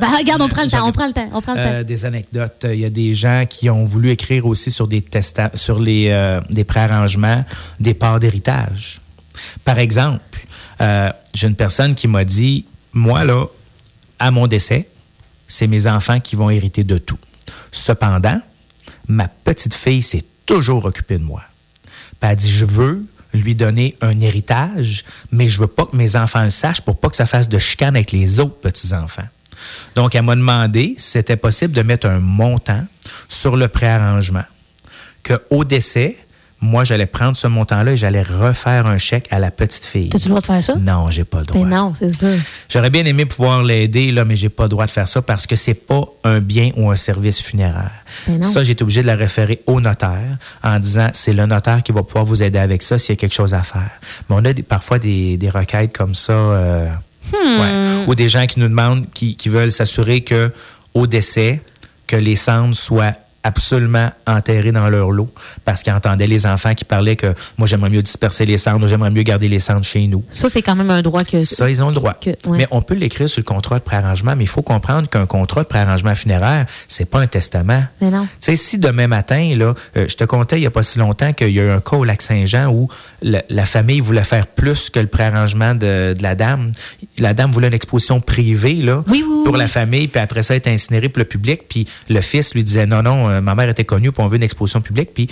Ben, 0.00 0.08
regarde, 0.08 0.40
on 0.40 0.48
prend 0.48 0.62
le 0.64 0.70
temps, 0.70 0.88
on 0.88 0.92
prend 0.92 1.06
le 1.06 1.12
temps, 1.12 1.28
on 1.34 1.42
prend 1.42 1.54
le 1.54 1.60
Euh, 1.60 1.80
temps. 1.82 1.86
des 1.86 2.04
anecdotes. 2.06 2.64
Il 2.68 2.80
y 2.80 2.84
a 2.84 2.90
des 2.90 3.12
gens 3.12 3.44
qui 3.48 3.68
ont 3.68 3.84
voulu 3.84 4.10
écrire 4.10 4.46
aussi 4.46 4.70
sur 4.70 4.88
des 4.88 5.02
testa 5.02 5.50
sur 5.54 5.78
les 5.78 6.08
euh, 6.08 6.40
des 6.50 6.64
préarrangements, 6.64 7.44
des 7.78 7.92
parts 7.94 8.18
d'héritage. 8.18 9.00
Par 9.64 9.78
exemple, 9.78 10.46
euh, 10.80 11.10
j'ai 11.34 11.46
une 11.46 11.56
personne 11.56 11.94
qui 11.94 12.08
m'a 12.08 12.24
dit, 12.24 12.64
moi 12.92 13.24
là, 13.24 13.46
à 14.18 14.30
mon 14.30 14.46
décès, 14.46 14.88
c'est 15.46 15.66
mes 15.66 15.86
enfants 15.86 16.20
qui 16.20 16.36
vont 16.36 16.48
hériter 16.48 16.84
de 16.84 16.96
tout. 16.98 17.18
Cependant, 17.70 18.40
ma 19.08 19.28
petite 19.28 19.74
fille 19.74 20.00
s'est 20.02 20.24
toujours 20.46 20.86
occupée 20.86 21.18
de 21.18 21.24
moi. 21.24 21.42
Puis 22.20 22.30
elle 22.30 22.36
dit, 22.36 22.50
je 22.50 22.64
veux 22.64 23.04
lui 23.34 23.54
donner 23.54 23.96
un 24.00 24.20
héritage, 24.20 25.04
mais 25.30 25.48
je 25.48 25.58
veux 25.58 25.66
pas 25.66 25.84
que 25.86 25.96
mes 25.96 26.16
enfants 26.16 26.44
le 26.44 26.50
sachent 26.50 26.80
pour 26.82 26.98
pas 26.98 27.08
que 27.10 27.16
ça 27.16 27.26
fasse 27.26 27.48
de 27.48 27.58
chicane 27.58 27.94
avec 27.96 28.12
les 28.12 28.40
autres 28.40 28.56
petits-enfants. 28.60 29.28
Donc, 29.94 30.14
elle 30.14 30.22
m'a 30.22 30.36
demandé 30.36 30.94
si 30.98 31.10
c'était 31.12 31.36
possible 31.36 31.74
de 31.74 31.82
mettre 31.82 32.06
un 32.06 32.18
montant 32.18 32.84
sur 33.28 33.56
le 33.56 33.68
préarrangement, 33.68 34.44
qu'au 35.24 35.64
décès, 35.64 36.16
moi, 36.64 36.84
j'allais 36.84 37.06
prendre 37.06 37.36
ce 37.36 37.48
montant-là 37.48 37.90
et 37.92 37.96
j'allais 37.96 38.22
refaire 38.22 38.86
un 38.86 38.96
chèque 38.96 39.26
à 39.32 39.40
la 39.40 39.50
petite 39.50 39.84
fille. 39.84 40.10
T'as-tu 40.10 40.26
le 40.26 40.28
droit 40.28 40.40
de 40.42 40.46
faire 40.46 40.62
ça? 40.62 40.76
Non, 40.76 41.10
j'ai 41.10 41.24
pas 41.24 41.40
le 41.40 41.44
droit. 41.46 41.60
Ben 41.60 41.68
non, 41.68 41.92
c'est 41.98 42.14
ça. 42.14 42.28
J'aurais 42.68 42.88
bien 42.90 43.04
aimé 43.04 43.26
pouvoir 43.26 43.64
l'aider, 43.64 44.12
là, 44.12 44.24
mais 44.24 44.36
j'ai 44.36 44.48
pas 44.48 44.62
le 44.64 44.68
droit 44.68 44.86
de 44.86 44.92
faire 44.92 45.08
ça 45.08 45.22
parce 45.22 45.48
que 45.48 45.56
c'est 45.56 45.74
pas 45.74 46.04
un 46.22 46.38
bien 46.38 46.70
ou 46.76 46.88
un 46.88 46.94
service 46.94 47.42
funéraire. 47.42 47.90
Ben 48.28 48.40
ça, 48.44 48.62
j'ai 48.62 48.72
été 48.72 48.82
obligé 48.84 49.02
de 49.02 49.08
la 49.08 49.16
référer 49.16 49.60
au 49.66 49.80
notaire 49.80 50.38
en 50.62 50.78
disant 50.78 51.08
c'est 51.12 51.32
le 51.32 51.46
notaire 51.46 51.82
qui 51.82 51.90
va 51.90 52.04
pouvoir 52.04 52.24
vous 52.24 52.44
aider 52.44 52.60
avec 52.60 52.82
ça 52.84 52.96
s'il 52.96 53.14
y 53.14 53.18
a 53.18 53.20
quelque 53.20 53.34
chose 53.34 53.54
à 53.54 53.64
faire. 53.64 53.90
Mais 54.30 54.36
on 54.38 54.44
a 54.44 54.52
des- 54.52 54.62
parfois 54.62 55.00
des, 55.00 55.36
des 55.36 55.50
requêtes 55.50 55.92
comme 55.96 56.14
ça, 56.14 56.32
euh, 56.32 56.86
Hmm. 57.30 57.60
ouais, 57.60 58.06
ou 58.06 58.14
des 58.14 58.28
gens 58.28 58.46
qui 58.46 58.60
nous 58.60 58.68
demandent, 58.68 59.06
qui, 59.12 59.36
qui 59.36 59.48
veulent 59.48 59.72
s'assurer 59.72 60.22
que 60.22 60.50
au 60.94 61.06
décès, 61.06 61.62
que 62.06 62.16
les 62.16 62.36
cendres 62.36 62.74
soient 62.74 63.14
absolument 63.44 64.10
enterrés 64.26 64.72
dans 64.72 64.88
leur 64.88 65.10
lot 65.10 65.28
parce 65.64 65.82
qu'ils 65.82 65.92
entendaient 65.92 66.26
les 66.26 66.46
enfants 66.46 66.74
qui 66.74 66.84
parlaient 66.84 67.16
que 67.16 67.34
moi 67.58 67.66
j'aimerais 67.66 67.90
mieux 67.90 68.02
disperser 68.02 68.46
les 68.46 68.58
cendres, 68.58 68.86
j'aimerais 68.86 69.10
mieux 69.10 69.22
garder 69.22 69.48
les 69.48 69.58
cendres 69.58 69.84
chez 69.84 70.06
nous. 70.06 70.22
Ça, 70.28 70.48
c'est 70.48 70.62
quand 70.62 70.76
même 70.76 70.90
un 70.90 71.02
droit 71.02 71.24
que. 71.24 71.40
Ça, 71.40 71.68
ils 71.68 71.82
ont 71.82 71.88
le 71.88 71.94
droit. 71.94 72.14
que- 72.14 72.30
ouais. 72.30 72.58
Mais 72.58 72.68
on 72.70 72.82
peut 72.82 72.94
l'écrire 72.94 73.28
sur 73.28 73.40
le 73.40 73.44
contrat 73.44 73.78
de 73.78 73.84
préarrangement, 73.84 74.34
mais 74.36 74.44
il 74.44 74.48
faut 74.48 74.62
comprendre 74.62 75.08
qu'un 75.08 75.26
contrat 75.26 75.62
de 75.62 75.68
préarrangement 75.68 76.14
funéraire, 76.14 76.66
c'est 76.88 77.08
pas 77.08 77.20
un 77.20 77.26
testament. 77.26 77.82
Mais 78.00 78.10
non. 78.10 78.22
Tu 78.24 78.28
sais, 78.40 78.56
si 78.56 78.78
demain 78.78 79.06
matin, 79.06 79.54
là, 79.56 79.74
euh, 79.96 80.06
je 80.08 80.16
te 80.16 80.24
contais 80.24 80.58
il 80.58 80.62
y 80.62 80.66
a 80.66 80.70
pas 80.70 80.82
si 80.82 80.98
longtemps 80.98 81.32
qu'il 81.32 81.50
y 81.50 81.60
a 81.60 81.64
eu 81.64 81.70
un 81.70 81.80
cas 81.80 81.96
au 81.96 82.04
Lac-Saint-Jean 82.04 82.70
où 82.72 82.88
la, 83.22 83.42
la 83.48 83.64
famille 83.66 84.00
voulait 84.00 84.22
faire 84.22 84.46
plus 84.46 84.90
que 84.90 85.00
le 85.00 85.06
préarrangement 85.08 85.74
de, 85.74 86.14
de 86.16 86.22
la 86.22 86.34
dame. 86.34 86.72
La 87.18 87.34
dame 87.34 87.50
voulait 87.50 87.68
une 87.68 87.74
exposition 87.74 88.20
privée, 88.20 88.74
là, 88.74 89.02
Oui, 89.08 89.24
oui, 89.28 89.42
pour 89.44 89.54
oui. 89.54 89.58
la 89.58 89.68
famille, 89.68 90.08
puis 90.08 90.20
après 90.20 90.42
ça, 90.42 90.54
être 90.54 90.68
incinérée 90.68 91.08
pour 91.08 91.18
le 91.20 91.24
public. 91.24 91.62
Puis 91.68 91.86
le 92.08 92.20
fils 92.20 92.54
lui 92.54 92.62
disait, 92.64 92.86
non, 92.86 93.02
non, 93.02 93.28
euh, 93.32 93.40
ma 93.40 93.54
mère 93.54 93.68
était 93.68 93.84
connue, 93.84 94.12
puis 94.12 94.22
on 94.22 94.28
veut 94.28 94.36
une 94.36 94.42
exposition 94.42 94.80
publique. 94.80 95.10
Puis 95.14 95.28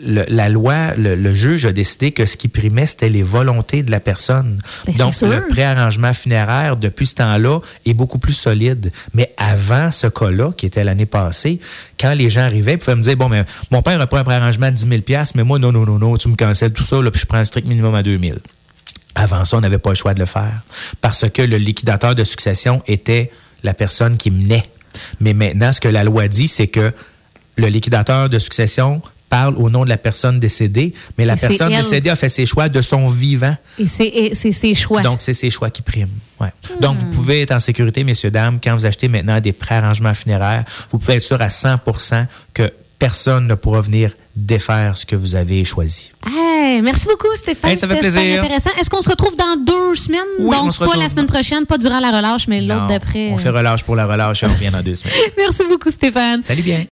le- 0.00 0.24
la 0.28 0.48
loi, 0.48 0.94
le, 0.96 1.16
le 1.16 1.34
juge 1.34 1.66
a 1.66 1.72
décidé 1.72 2.12
que 2.12 2.24
ce 2.24 2.36
qui 2.36 2.46
primait, 2.48 2.86
c'était 2.86 3.08
les 3.08 3.24
volontés 3.24 3.82
de 3.82 3.90
la 3.90 3.98
personne. 3.98 4.60
Ben, 4.86 4.94
Donc, 4.94 5.14
le 5.22 5.48
préarrangement 5.48 6.14
funéraire, 6.14 6.76
depuis 6.76 7.06
ce 7.08 7.16
temps-là, 7.16 7.58
est 7.84 7.94
beaucoup 7.94 8.18
plus 8.20 8.32
solide. 8.34 8.92
Mais 9.12 9.32
avant 9.36 9.90
ce 9.90 10.06
cas-là, 10.06 10.52
qui 10.52 10.66
était 10.66 10.84
l'année 10.84 11.06
passée, 11.06 11.58
quand 11.98 12.14
les 12.14 12.30
gens 12.30 12.42
arrivaient, 12.42 12.74
ils 12.74 12.78
pouvaient 12.78 12.94
me 12.96 13.02
dire, 13.02 13.16
bon, 13.16 13.28
mais 13.28 13.44
mon 13.72 13.82
père 13.82 14.00
a 14.00 14.06
pris 14.06 14.20
un 14.20 14.24
préarrangement 14.24 14.70
de 14.70 14.76
10 14.76 14.86
000 14.88 15.20
mais 15.34 15.42
moi, 15.42 15.58
non, 15.58 15.72
non, 15.72 15.84
non, 15.84 15.98
non, 15.98 16.16
tu 16.16 16.28
me 16.28 16.36
cancelles 16.36 16.72
tout 16.72 16.84
ça, 16.84 17.02
là, 17.02 17.10
puis 17.10 17.20
je 17.20 17.26
prends 17.26 17.38
un 17.38 17.44
strict 17.44 17.66
minimum 17.66 17.94
à 17.94 18.02
2 18.04 18.18
000 18.18 18.38
avant 19.14 19.44
ça, 19.44 19.56
on 19.56 19.60
n'avait 19.60 19.78
pas 19.78 19.90
le 19.90 19.96
choix 19.96 20.14
de 20.14 20.20
le 20.20 20.26
faire 20.26 20.60
parce 21.00 21.28
que 21.28 21.42
le 21.42 21.56
liquidateur 21.56 22.14
de 22.14 22.22
succession 22.22 22.84
était 22.86 23.32
la 23.64 23.74
personne 23.74 24.16
qui 24.16 24.30
menait. 24.30 24.70
Mais 25.20 25.34
maintenant, 25.34 25.72
ce 25.72 25.80
que 25.80 25.88
la 25.88 26.04
loi 26.04 26.28
dit, 26.28 26.48
c'est 26.48 26.68
que 26.68 26.92
le 27.56 27.66
liquidateur 27.68 28.28
de 28.28 28.38
succession 28.38 29.02
parle 29.28 29.56
au 29.56 29.68
nom 29.68 29.84
de 29.84 29.90
la 29.90 29.98
personne 29.98 30.40
décédée, 30.40 30.94
mais 31.18 31.26
la 31.26 31.34
Et 31.34 31.40
personne 31.40 31.70
décédée 31.70 32.08
a 32.08 32.16
fait 32.16 32.30
ses 32.30 32.46
choix 32.46 32.68
de 32.68 32.80
son 32.80 33.08
vivant. 33.08 33.54
Et 33.78 33.86
c'est 33.86 34.52
ses 34.52 34.74
choix. 34.74 35.02
Donc, 35.02 35.20
c'est 35.20 35.34
ses 35.34 35.50
choix 35.50 35.68
qui 35.68 35.82
priment. 35.82 36.08
Ouais. 36.40 36.48
Donc, 36.80 36.96
vous 36.96 37.06
pouvez 37.06 37.42
être 37.42 37.52
en 37.52 37.60
sécurité, 37.60 38.04
messieurs, 38.04 38.30
dames, 38.30 38.58
quand 38.62 38.74
vous 38.74 38.86
achetez 38.86 39.08
maintenant 39.08 39.38
des 39.40 39.52
préarrangements 39.52 40.14
funéraires, 40.14 40.64
vous 40.90 40.98
pouvez 40.98 41.16
être 41.16 41.22
sûr 41.22 41.40
à 41.42 41.48
100% 41.48 42.26
que 42.54 42.72
personne 42.98 43.46
ne 43.46 43.54
pourra 43.54 43.80
venir 43.80 44.12
défaire 44.36 44.96
ce 44.96 45.04
que 45.06 45.16
vous 45.16 45.34
avez 45.34 45.64
choisi. 45.64 46.12
Hey, 46.26 46.82
merci 46.82 47.06
beaucoup, 47.06 47.34
Stéphane. 47.36 47.70
Hey, 47.70 47.76
ça 47.78 47.88
fait 47.88 47.96
plaisir. 47.96 48.42
intéressant. 48.42 48.70
Est-ce 48.80 48.90
qu'on 48.90 49.00
se 49.02 49.08
retrouve 49.08 49.34
dans 49.36 49.56
deux 49.56 49.94
semaines? 49.96 50.20
Oui, 50.40 50.56
on 50.60 50.64
Donc, 50.64 50.74
se 50.74 50.78
pas 50.84 50.96
la 50.96 51.08
semaine 51.08 51.26
prochaine, 51.26 51.66
pas 51.66 51.78
durant 51.78 52.00
la 52.00 52.10
relâche, 52.10 52.46
mais 52.48 52.60
l'autre 52.60 52.86
d'après. 52.88 53.30
On 53.32 53.38
fait 53.38 53.48
relâche 53.50 53.82
pour 53.82 53.96
la 53.96 54.06
relâche 54.06 54.42
et 54.42 54.46
on 54.46 54.50
revient 54.50 54.70
dans 54.70 54.82
deux 54.82 54.94
semaines. 54.94 55.14
Merci 55.36 55.62
beaucoup, 55.68 55.90
Stéphane. 55.90 56.42
Salut 56.44 56.62
bien. 56.62 56.84